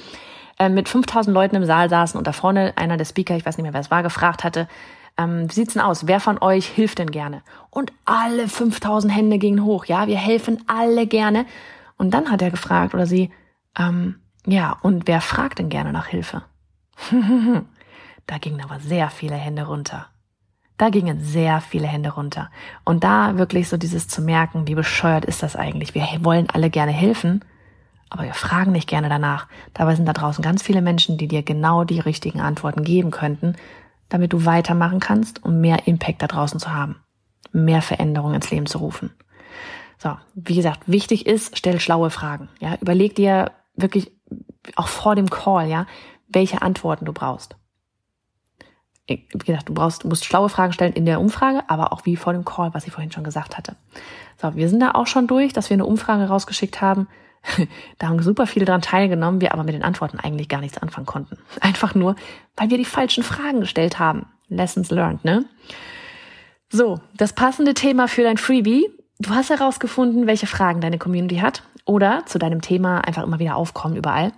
äh, 0.58 0.68
mit 0.68 0.88
5000 0.88 1.32
Leuten 1.32 1.56
im 1.56 1.64
Saal 1.64 1.88
saßen 1.88 2.18
und 2.18 2.26
da 2.26 2.32
vorne 2.32 2.74
einer 2.76 2.96
der 2.96 3.06
Speaker, 3.06 3.36
ich 3.36 3.46
weiß 3.46 3.56
nicht 3.56 3.62
mehr, 3.62 3.72
wer 3.72 3.80
es 3.80 3.90
war, 3.90 4.02
gefragt 4.02 4.44
hatte, 4.44 4.68
ähm, 5.18 5.48
wie 5.48 5.54
sieht's 5.54 5.74
denn 5.74 5.82
aus? 5.82 6.06
Wer 6.06 6.20
von 6.20 6.40
euch 6.40 6.66
hilft 6.66 6.98
denn 6.98 7.10
gerne? 7.10 7.42
Und 7.70 7.92
alle 8.04 8.48
5000 8.48 9.14
Hände 9.14 9.38
gingen 9.38 9.64
hoch. 9.64 9.84
Ja, 9.84 10.06
wir 10.06 10.18
helfen 10.18 10.62
alle 10.66 11.06
gerne. 11.06 11.46
Und 11.96 12.12
dann 12.12 12.30
hat 12.30 12.42
er 12.42 12.50
gefragt 12.50 12.94
oder 12.94 13.06
sie, 13.06 13.30
ähm, 13.78 14.16
ja, 14.46 14.76
und 14.82 15.06
wer 15.06 15.20
fragt 15.20 15.58
denn 15.58 15.68
gerne 15.68 15.92
nach 15.92 16.06
Hilfe? 16.06 16.42
da 18.26 18.38
gingen 18.38 18.62
aber 18.62 18.80
sehr 18.80 19.10
viele 19.10 19.36
Hände 19.36 19.66
runter. 19.66 20.06
Da 20.78 20.90
gingen 20.90 21.20
sehr 21.20 21.60
viele 21.60 21.86
Hände 21.86 22.10
runter. 22.10 22.50
Und 22.84 23.04
da 23.04 23.38
wirklich 23.38 23.68
so 23.68 23.76
dieses 23.76 24.08
zu 24.08 24.20
merken, 24.20 24.66
wie 24.66 24.74
bescheuert 24.74 25.24
ist 25.24 25.42
das 25.42 25.54
eigentlich? 25.54 25.94
Wir 25.94 26.06
wollen 26.22 26.48
alle 26.50 26.70
gerne 26.70 26.92
helfen, 26.92 27.44
aber 28.10 28.24
wir 28.24 28.34
fragen 28.34 28.72
nicht 28.72 28.88
gerne 28.88 29.08
danach. 29.08 29.46
Dabei 29.74 29.94
sind 29.94 30.06
da 30.06 30.12
draußen 30.12 30.42
ganz 30.42 30.62
viele 30.62 30.82
Menschen, 30.82 31.18
die 31.18 31.28
dir 31.28 31.42
genau 31.42 31.84
die 31.84 32.00
richtigen 32.00 32.40
Antworten 32.40 32.82
geben 32.82 33.10
könnten, 33.10 33.54
damit 34.12 34.32
du 34.32 34.44
weitermachen 34.44 35.00
kannst, 35.00 35.42
um 35.44 35.60
mehr 35.60 35.86
Impact 35.86 36.22
da 36.22 36.26
draußen 36.26 36.60
zu 36.60 36.72
haben, 36.72 36.96
mehr 37.52 37.82
Veränderungen 37.82 38.34
ins 38.34 38.50
Leben 38.50 38.66
zu 38.66 38.78
rufen. 38.78 39.10
So, 39.98 40.16
wie 40.34 40.56
gesagt, 40.56 40.80
wichtig 40.86 41.26
ist, 41.26 41.56
stell 41.56 41.80
schlaue 41.80 42.10
Fragen. 42.10 42.48
Ja, 42.60 42.76
überleg 42.80 43.14
dir 43.14 43.52
wirklich 43.74 44.12
auch 44.76 44.88
vor 44.88 45.14
dem 45.14 45.30
Call, 45.30 45.68
ja, 45.68 45.86
welche 46.28 46.60
Antworten 46.60 47.04
du 47.04 47.12
brauchst. 47.12 47.56
Wie 49.06 49.26
gesagt, 49.32 49.68
du 49.68 49.74
brauchst, 49.74 50.04
musst 50.04 50.24
schlaue 50.24 50.48
Fragen 50.48 50.72
stellen 50.72 50.92
in 50.92 51.06
der 51.06 51.20
Umfrage, 51.20 51.62
aber 51.68 51.92
auch 51.92 52.04
wie 52.04 52.16
vor 52.16 52.32
dem 52.32 52.44
Call, 52.44 52.72
was 52.74 52.86
ich 52.86 52.92
vorhin 52.92 53.12
schon 53.12 53.24
gesagt 53.24 53.56
hatte. 53.56 53.76
So, 54.40 54.54
wir 54.54 54.68
sind 54.68 54.80
da 54.80 54.92
auch 54.92 55.06
schon 55.06 55.26
durch, 55.26 55.52
dass 55.52 55.70
wir 55.70 55.74
eine 55.74 55.86
Umfrage 55.86 56.28
rausgeschickt 56.28 56.80
haben. 56.80 57.08
Da 57.98 58.08
haben 58.08 58.22
super 58.22 58.46
viele 58.46 58.64
daran 58.64 58.82
teilgenommen, 58.82 59.40
wir 59.40 59.52
aber 59.52 59.64
mit 59.64 59.74
den 59.74 59.82
Antworten 59.82 60.18
eigentlich 60.18 60.48
gar 60.48 60.60
nichts 60.60 60.78
anfangen 60.78 61.06
konnten. 61.06 61.38
Einfach 61.60 61.94
nur, 61.94 62.16
weil 62.56 62.70
wir 62.70 62.78
die 62.78 62.84
falschen 62.84 63.22
Fragen 63.22 63.60
gestellt 63.60 63.98
haben. 63.98 64.26
Lessons 64.48 64.90
learned, 64.90 65.24
ne? 65.24 65.44
So, 66.68 67.00
das 67.16 67.32
passende 67.32 67.74
Thema 67.74 68.08
für 68.08 68.22
dein 68.22 68.38
Freebie. 68.38 68.88
Du 69.18 69.30
hast 69.30 69.50
herausgefunden, 69.50 70.26
welche 70.26 70.46
Fragen 70.46 70.80
deine 70.80 70.98
Community 70.98 71.36
hat 71.36 71.62
oder 71.84 72.24
zu 72.26 72.38
deinem 72.38 72.60
Thema 72.60 73.00
einfach 73.00 73.22
immer 73.22 73.38
wieder 73.38 73.56
aufkommen 73.56 73.96
überall. 73.96 74.32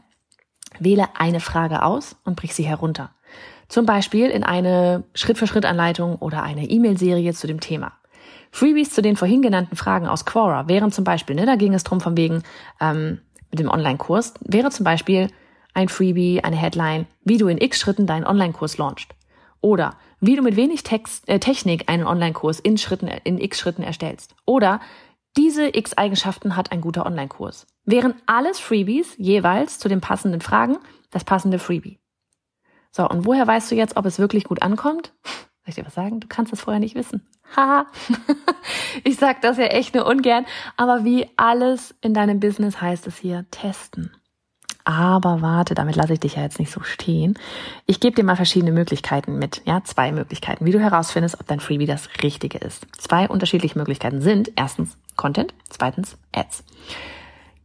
Wähle 0.78 1.08
eine 1.14 1.40
Frage 1.40 1.82
aus 1.82 2.16
und 2.24 2.36
brich 2.36 2.54
sie 2.54 2.64
herunter. 2.64 3.10
Zum 3.68 3.86
Beispiel 3.86 4.30
in 4.30 4.44
eine 4.44 5.04
Schritt-für-Schritt-Anleitung 5.14 6.16
oder 6.16 6.42
eine 6.42 6.68
E-Mail-Serie 6.68 7.32
zu 7.32 7.46
dem 7.46 7.60
Thema. 7.60 7.92
Freebies 8.54 8.90
zu 8.90 9.02
den 9.02 9.16
vorhin 9.16 9.42
genannten 9.42 9.74
Fragen 9.74 10.06
aus 10.06 10.24
Quora 10.24 10.68
wären 10.68 10.92
zum 10.92 11.02
Beispiel, 11.02 11.34
ne, 11.34 11.44
da 11.44 11.56
ging 11.56 11.74
es 11.74 11.82
drum 11.82 12.00
von 12.00 12.16
wegen 12.16 12.44
ähm, 12.80 13.18
mit 13.50 13.58
dem 13.58 13.68
Online-Kurs, 13.68 14.34
wäre 14.42 14.70
zum 14.70 14.84
Beispiel 14.84 15.26
ein 15.74 15.88
Freebie, 15.88 16.40
eine 16.44 16.54
Headline, 16.54 17.06
wie 17.24 17.36
du 17.36 17.48
in 17.48 17.58
x 17.58 17.80
Schritten 17.80 18.06
deinen 18.06 18.24
Online-Kurs 18.24 18.78
launchst. 18.78 19.10
Oder 19.60 19.96
wie 20.20 20.36
du 20.36 20.42
mit 20.42 20.54
wenig 20.54 20.84
Text, 20.84 21.28
äh, 21.28 21.40
Technik 21.40 21.88
einen 21.88 22.06
Online-Kurs 22.06 22.60
in, 22.60 22.78
Schritten, 22.78 23.08
in 23.08 23.40
x 23.40 23.58
Schritten 23.58 23.82
erstellst. 23.82 24.36
Oder 24.44 24.78
diese 25.36 25.76
x 25.76 25.94
Eigenschaften 25.94 26.54
hat 26.54 26.70
ein 26.70 26.80
guter 26.80 27.06
Online-Kurs. 27.06 27.66
Wären 27.84 28.14
alles 28.26 28.60
Freebies 28.60 29.16
jeweils 29.18 29.80
zu 29.80 29.88
den 29.88 30.00
passenden 30.00 30.40
Fragen 30.40 30.76
das 31.10 31.24
passende 31.24 31.58
Freebie. 31.58 31.98
So, 32.92 33.08
und 33.08 33.26
woher 33.26 33.48
weißt 33.48 33.72
du 33.72 33.74
jetzt, 33.74 33.96
ob 33.96 34.06
es 34.06 34.20
wirklich 34.20 34.44
gut 34.44 34.62
ankommt? 34.62 35.12
Soll 35.64 35.70
ich 35.70 35.74
dir 35.76 35.86
was 35.86 35.94
sagen? 35.94 36.20
Du 36.20 36.28
kannst 36.28 36.52
es 36.52 36.60
vorher 36.60 36.78
nicht 36.80 36.94
wissen. 36.94 37.22
Haha. 37.56 37.86
ich 39.04 39.16
sag 39.16 39.40
das 39.40 39.56
ja 39.56 39.64
echt 39.64 39.94
nur 39.94 40.06
ungern, 40.06 40.44
aber 40.76 41.04
wie 41.04 41.30
alles 41.38 41.94
in 42.02 42.12
deinem 42.12 42.38
Business 42.38 42.82
heißt 42.82 43.06
es 43.06 43.16
hier 43.16 43.46
testen. 43.50 44.10
Aber 44.84 45.40
warte, 45.40 45.74
damit 45.74 45.96
lasse 45.96 46.12
ich 46.12 46.20
dich 46.20 46.36
ja 46.36 46.42
jetzt 46.42 46.58
nicht 46.58 46.70
so 46.70 46.82
stehen. 46.82 47.38
Ich 47.86 48.00
gebe 48.00 48.14
dir 48.14 48.24
mal 48.24 48.36
verschiedene 48.36 48.72
Möglichkeiten 48.72 49.38
mit. 49.38 49.62
Ja, 49.64 49.82
zwei 49.84 50.12
Möglichkeiten, 50.12 50.66
wie 50.66 50.72
du 50.72 50.78
herausfindest, 50.78 51.40
ob 51.40 51.46
dein 51.46 51.60
Freebie 51.60 51.86
das 51.86 52.10
Richtige 52.22 52.58
ist. 52.58 52.86
Zwei 52.98 53.26
unterschiedliche 53.26 53.78
Möglichkeiten 53.78 54.20
sind 54.20 54.52
erstens 54.56 54.98
Content, 55.16 55.54
zweitens 55.70 56.18
Ads. 56.34 56.64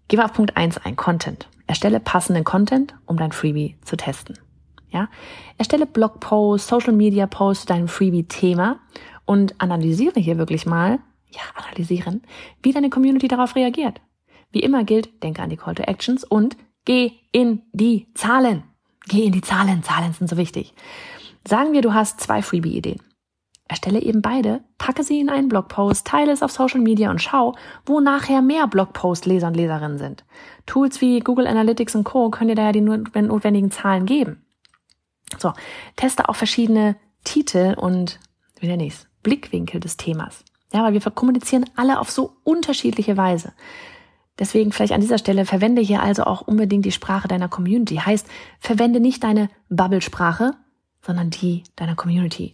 Geh 0.08 0.16
mal 0.16 0.26
auf 0.26 0.34
Punkt 0.34 0.56
eins 0.56 0.78
ein, 0.78 0.96
Content. 0.96 1.50
Erstelle 1.68 2.00
passenden 2.00 2.46
Content, 2.46 2.96
um 3.06 3.18
dein 3.18 3.34
Freebie 3.34 3.76
zu 3.84 3.98
testen. 3.98 4.40
Ja, 4.92 5.10
erstelle 5.58 5.86
Blogposts, 5.86 6.68
Social 6.68 6.94
Media 6.94 7.28
Posts 7.28 7.62
zu 7.62 7.68
deinem 7.68 7.88
Freebie-Thema 7.88 8.80
und 9.26 9.54
analysiere 9.60 10.20
hier 10.20 10.38
wirklich 10.38 10.66
mal, 10.66 11.00
ja, 11.30 11.42
analysieren, 11.56 12.24
wie 12.64 12.72
deine 12.72 12.90
Community 12.90 13.28
darauf 13.28 13.56
reagiert. 13.56 14.02
Wie 14.52 14.62
immer 14.62 14.84
gilt, 14.84 15.22
denke 15.22 15.44
an 15.44 15.52
die 15.52 15.58
Call 15.58 15.76
to 15.76 15.84
Actions 15.84 16.24
und 16.24 16.58
Geh 16.86 17.12
in 17.32 17.62
die 17.72 18.08
Zahlen. 18.16 18.64
Geh 19.08 19.24
in 19.24 19.32
die 19.32 19.42
Zahlen. 19.42 19.84
Zahlen 19.84 20.14
sind 20.14 20.28
so 20.28 20.38
wichtig. 20.38 20.74
Sagen 21.48 21.74
wir, 21.74 21.82
du 21.82 21.94
hast 21.94 22.20
zwei 22.20 22.42
Freebie-Ideen. 22.42 23.00
Erstelle 23.68 24.02
eben 24.02 24.24
beide, 24.24 24.64
packe 24.80 25.04
sie 25.04 25.20
in 25.20 25.30
einen 25.30 25.50
Blogpost, 25.50 26.08
teile 26.08 26.32
es 26.32 26.42
auf 26.42 26.52
Social 26.52 26.80
Media 26.80 27.12
und 27.12 27.22
schau, 27.22 27.54
wo 27.86 28.00
nachher 28.00 28.42
mehr 28.42 28.66
Blogpost-Leser 28.66 29.46
und 29.46 29.54
Leserinnen 29.56 30.00
sind. 30.00 30.26
Tools 30.66 31.02
wie 31.02 31.20
Google 31.20 31.46
Analytics 31.46 31.96
und 31.96 32.06
Co. 32.06 32.32
können 32.32 32.48
dir 32.48 32.56
da 32.56 32.64
ja 32.64 32.72
die 32.72 32.82
notwendigen 32.82 33.70
Zahlen 33.70 34.08
geben. 34.08 34.44
So, 35.38 35.54
teste 35.96 36.30
auch 36.30 36.36
verschiedene 36.36 36.96
Titel 37.24 37.76
und, 37.78 38.20
wie 38.60 38.68
nenne 38.68 38.86
ich's, 38.86 39.08
Blickwinkel 39.24 39.80
des 39.80 39.98
Themas. 39.98 40.44
Ja, 40.74 40.84
weil 40.84 40.94
wir 40.94 41.02
kommunizieren 41.12 41.66
alle 41.76 42.00
auf 42.00 42.12
so 42.12 42.38
unterschiedliche 42.44 43.18
Weise. 43.18 43.54
Deswegen 44.38 44.72
vielleicht 44.72 44.94
an 44.94 45.02
dieser 45.02 45.18
Stelle 45.18 45.46
verwende 45.46 45.82
hier 45.82 46.02
also 46.02 46.24
auch 46.24 46.42
unbedingt 46.42 46.86
die 46.86 46.92
Sprache 46.92 47.28
deiner 47.28 47.50
Community. 47.50 47.96
Heißt, 47.96 48.28
verwende 48.60 49.00
nicht 49.00 49.24
deine 49.24 49.50
Bubble-Sprache, 49.70 50.54
sondern 51.02 51.30
die 51.30 51.64
deiner 51.76 51.96
Community. 51.96 52.54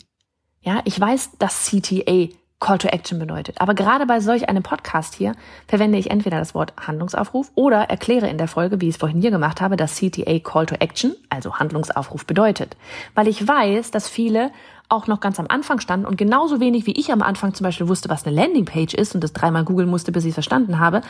Ja, 0.61 0.81
ich 0.85 0.99
weiß, 0.99 1.31
dass 1.37 1.65
CTA 1.65 2.29
Call 2.65 2.79
to 2.79 2.87
Action 2.87 3.19
bedeutet. 3.19 3.61
Aber 3.61 3.75
gerade 3.75 4.07
bei 4.07 4.19
solch 4.19 4.49
einem 4.49 4.63
Podcast 4.63 5.13
hier 5.13 5.35
verwende 5.67 5.99
ich 5.99 6.09
entweder 6.09 6.39
das 6.39 6.55
Wort 6.55 6.73
Handlungsaufruf 6.81 7.51
oder 7.53 7.91
erkläre 7.91 8.27
in 8.27 8.39
der 8.39 8.47
Folge, 8.47 8.81
wie 8.81 8.87
ich 8.87 8.95
es 8.95 8.99
vorhin 8.99 9.21
hier 9.21 9.29
gemacht 9.29 9.61
habe, 9.61 9.77
dass 9.77 9.97
CTA 9.97 10.39
Call 10.39 10.65
to 10.65 10.73
Action, 10.79 11.15
also 11.29 11.59
Handlungsaufruf 11.59 12.25
bedeutet. 12.25 12.75
Weil 13.13 13.27
ich 13.27 13.47
weiß, 13.47 13.91
dass 13.91 14.09
viele 14.09 14.49
auch 14.89 15.05
noch 15.05 15.19
ganz 15.19 15.39
am 15.39 15.45
Anfang 15.47 15.79
standen 15.79 16.07
und 16.07 16.17
genauso 16.17 16.59
wenig 16.59 16.87
wie 16.87 16.99
ich 16.99 17.11
am 17.11 17.21
Anfang 17.21 17.53
zum 17.53 17.65
Beispiel 17.65 17.87
wusste, 17.87 18.09
was 18.09 18.25
eine 18.25 18.35
Landingpage 18.35 18.95
ist 18.95 19.13
und 19.13 19.23
das 19.23 19.33
dreimal 19.33 19.63
googeln 19.63 19.87
musste, 19.87 20.11
bis 20.11 20.23
ich 20.23 20.29
es 20.29 20.35
verstanden 20.35 20.79
habe, 20.79 21.01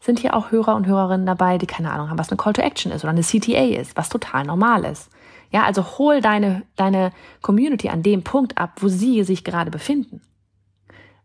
sind 0.00 0.20
hier 0.20 0.34
auch 0.34 0.52
Hörer 0.52 0.76
und 0.76 0.86
Hörerinnen 0.86 1.26
dabei, 1.26 1.58
die 1.58 1.66
keine 1.66 1.90
Ahnung 1.90 2.10
haben, 2.10 2.18
was 2.20 2.30
eine 2.30 2.36
Call 2.36 2.52
to 2.52 2.62
Action 2.62 2.92
ist 2.92 3.02
oder 3.02 3.10
eine 3.10 3.22
CTA 3.22 3.80
ist, 3.80 3.96
was 3.96 4.08
total 4.08 4.44
normal 4.44 4.84
ist. 4.84 5.10
Ja, 5.50 5.64
also 5.64 5.98
hol 5.98 6.20
deine, 6.20 6.62
deine 6.76 7.10
Community 7.42 7.88
an 7.88 8.04
dem 8.04 8.22
Punkt 8.22 8.56
ab, 8.56 8.74
wo 8.76 8.86
sie 8.86 9.24
sich 9.24 9.42
gerade 9.42 9.72
befinden. 9.72 10.20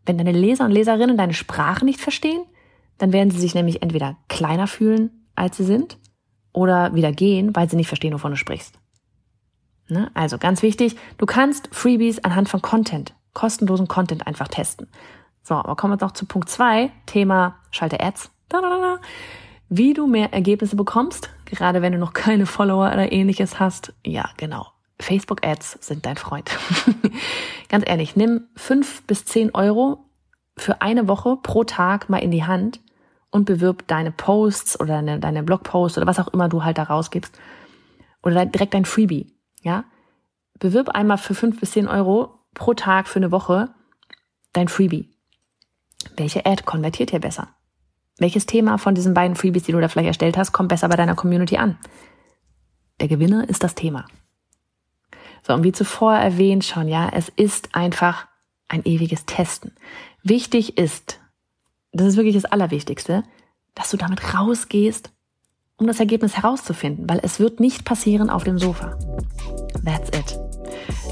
Wenn 0.04 0.18
deine 0.18 0.32
Leser 0.32 0.64
und 0.64 0.72
Leserinnen 0.72 1.16
deine 1.16 1.34
Sprache 1.34 1.84
nicht 1.84 2.00
verstehen, 2.00 2.42
dann 2.98 3.12
werden 3.12 3.30
sie 3.30 3.40
sich 3.40 3.54
nämlich 3.54 3.82
entweder 3.82 4.16
kleiner 4.28 4.66
fühlen, 4.66 5.26
als 5.34 5.56
sie 5.56 5.64
sind, 5.64 5.98
oder 6.52 6.94
wieder 6.94 7.12
gehen, 7.12 7.54
weil 7.56 7.68
sie 7.68 7.76
nicht 7.76 7.88
verstehen, 7.88 8.12
wovon 8.12 8.32
du 8.32 8.36
sprichst. 8.36 8.78
Ne? 9.88 10.10
Also 10.14 10.38
ganz 10.38 10.62
wichtig, 10.62 10.96
du 11.18 11.26
kannst 11.26 11.68
Freebies 11.72 12.18
anhand 12.20 12.48
von 12.48 12.62
Content, 12.62 13.14
kostenlosen 13.34 13.88
Content 13.88 14.26
einfach 14.26 14.48
testen. 14.48 14.88
So, 15.42 15.54
aber 15.54 15.76
kommen 15.76 15.98
wir 15.98 16.04
noch 16.04 16.12
zu 16.12 16.26
Punkt 16.26 16.48
zwei, 16.48 16.90
Thema 17.06 17.56
Schalte 17.70 18.00
Ads. 18.00 18.30
Wie 19.68 19.94
du 19.94 20.06
mehr 20.06 20.32
Ergebnisse 20.32 20.76
bekommst, 20.76 21.30
gerade 21.46 21.82
wenn 21.82 21.92
du 21.92 21.98
noch 21.98 22.12
keine 22.12 22.46
Follower 22.46 22.92
oder 22.92 23.10
ähnliches 23.10 23.58
hast. 23.58 23.94
Ja, 24.04 24.30
genau. 24.36 24.66
Facebook 25.00 25.44
Ads 25.44 25.78
sind 25.80 26.06
dein 26.06 26.16
Freund. 26.16 26.50
Ganz 27.68 27.84
ehrlich, 27.86 28.16
nimm 28.16 28.48
fünf 28.54 29.02
bis 29.02 29.24
zehn 29.24 29.54
Euro 29.54 30.04
für 30.56 30.82
eine 30.82 31.08
Woche 31.08 31.38
pro 31.42 31.64
Tag 31.64 32.08
mal 32.08 32.18
in 32.18 32.30
die 32.30 32.44
Hand 32.44 32.80
und 33.30 33.46
bewirb 33.46 33.86
deine 33.88 34.12
Posts 34.12 34.78
oder 34.80 34.94
deine, 34.96 35.18
deine 35.18 35.42
Blogposts 35.42 35.98
oder 35.98 36.06
was 36.06 36.20
auch 36.20 36.28
immer 36.28 36.48
du 36.48 36.62
halt 36.62 36.78
da 36.78 36.84
rausgibst. 36.84 37.36
Oder 38.22 38.46
direkt 38.46 38.74
dein 38.74 38.84
Freebie. 38.84 39.32
Ja? 39.62 39.84
Bewirb 40.58 40.90
einmal 40.90 41.18
für 41.18 41.34
fünf 41.34 41.58
bis 41.58 41.72
zehn 41.72 41.88
Euro 41.88 42.38
pro 42.54 42.74
Tag 42.74 43.08
für 43.08 43.18
eine 43.18 43.32
Woche 43.32 43.70
dein 44.52 44.68
Freebie. 44.68 45.10
Welche 46.16 46.44
Ad 46.46 46.64
konvertiert 46.64 47.10
hier 47.10 47.20
besser? 47.20 47.48
Welches 48.18 48.46
Thema 48.46 48.78
von 48.78 48.94
diesen 48.94 49.14
beiden 49.14 49.34
Freebies, 49.34 49.64
die 49.64 49.72
du 49.72 49.80
da 49.80 49.88
vielleicht 49.88 50.08
erstellt 50.08 50.36
hast, 50.36 50.52
kommt 50.52 50.68
besser 50.68 50.88
bei 50.88 50.96
deiner 50.96 51.14
Community 51.14 51.56
an? 51.56 51.78
Der 53.00 53.08
Gewinner 53.08 53.48
ist 53.48 53.64
das 53.64 53.74
Thema. 53.74 54.04
So, 55.46 55.54
und 55.54 55.64
wie 55.64 55.72
zuvor 55.72 56.14
erwähnt 56.14 56.64
schon, 56.64 56.88
ja, 56.88 57.10
es 57.12 57.28
ist 57.28 57.74
einfach 57.74 58.26
ein 58.68 58.84
ewiges 58.84 59.26
Testen. 59.26 59.72
Wichtig 60.22 60.78
ist, 60.78 61.18
das 61.92 62.06
ist 62.06 62.16
wirklich 62.16 62.34
das 62.34 62.44
Allerwichtigste, 62.44 63.24
dass 63.74 63.90
du 63.90 63.96
damit 63.96 64.34
rausgehst, 64.34 65.10
um 65.76 65.86
das 65.86 66.00
Ergebnis 66.00 66.36
herauszufinden, 66.36 67.08
weil 67.08 67.20
es 67.22 67.40
wird 67.40 67.58
nicht 67.58 67.84
passieren 67.84 68.30
auf 68.30 68.44
dem 68.44 68.58
Sofa. 68.58 68.96
That's 69.84 70.16
it. 70.16 70.38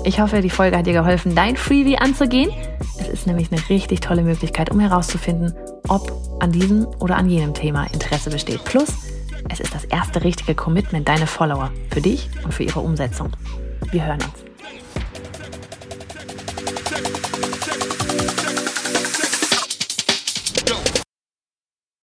Ich 0.05 0.21
hoffe, 0.21 0.41
die 0.41 0.51
Folge 0.51 0.79
hat 0.79 0.87
dir 0.87 0.93
geholfen, 0.93 1.35
dein 1.35 1.57
Freebie 1.57 1.99
anzugehen. 1.99 2.51
Es 2.99 3.09
ist 3.09 3.27
nämlich 3.27 3.51
eine 3.51 3.69
richtig 3.69 4.01
tolle 4.01 4.23
Möglichkeit, 4.23 4.71
um 4.71 4.81
herauszufinden, 4.81 5.55
ob 5.89 6.39
an 6.41 6.53
diesem 6.53 6.87
oder 7.01 7.17
an 7.17 7.29
jenem 7.29 7.53
Thema 7.53 7.85
Interesse 7.93 8.31
besteht. 8.31 8.65
Plus, 8.65 8.89
es 9.49 9.61
ist 9.61 9.75
das 9.75 9.85
erste 9.85 10.23
richtige 10.23 10.55
Commitment 10.55 11.09
deine 11.09 11.27
Follower 11.27 11.71
für 11.91 12.01
dich 12.01 12.31
und 12.45 12.55
für 12.55 12.63
ihre 12.63 12.81
Umsetzung. 12.81 13.33
Wir 13.93 14.07
hören 14.07 14.23
uns. 14.23 14.50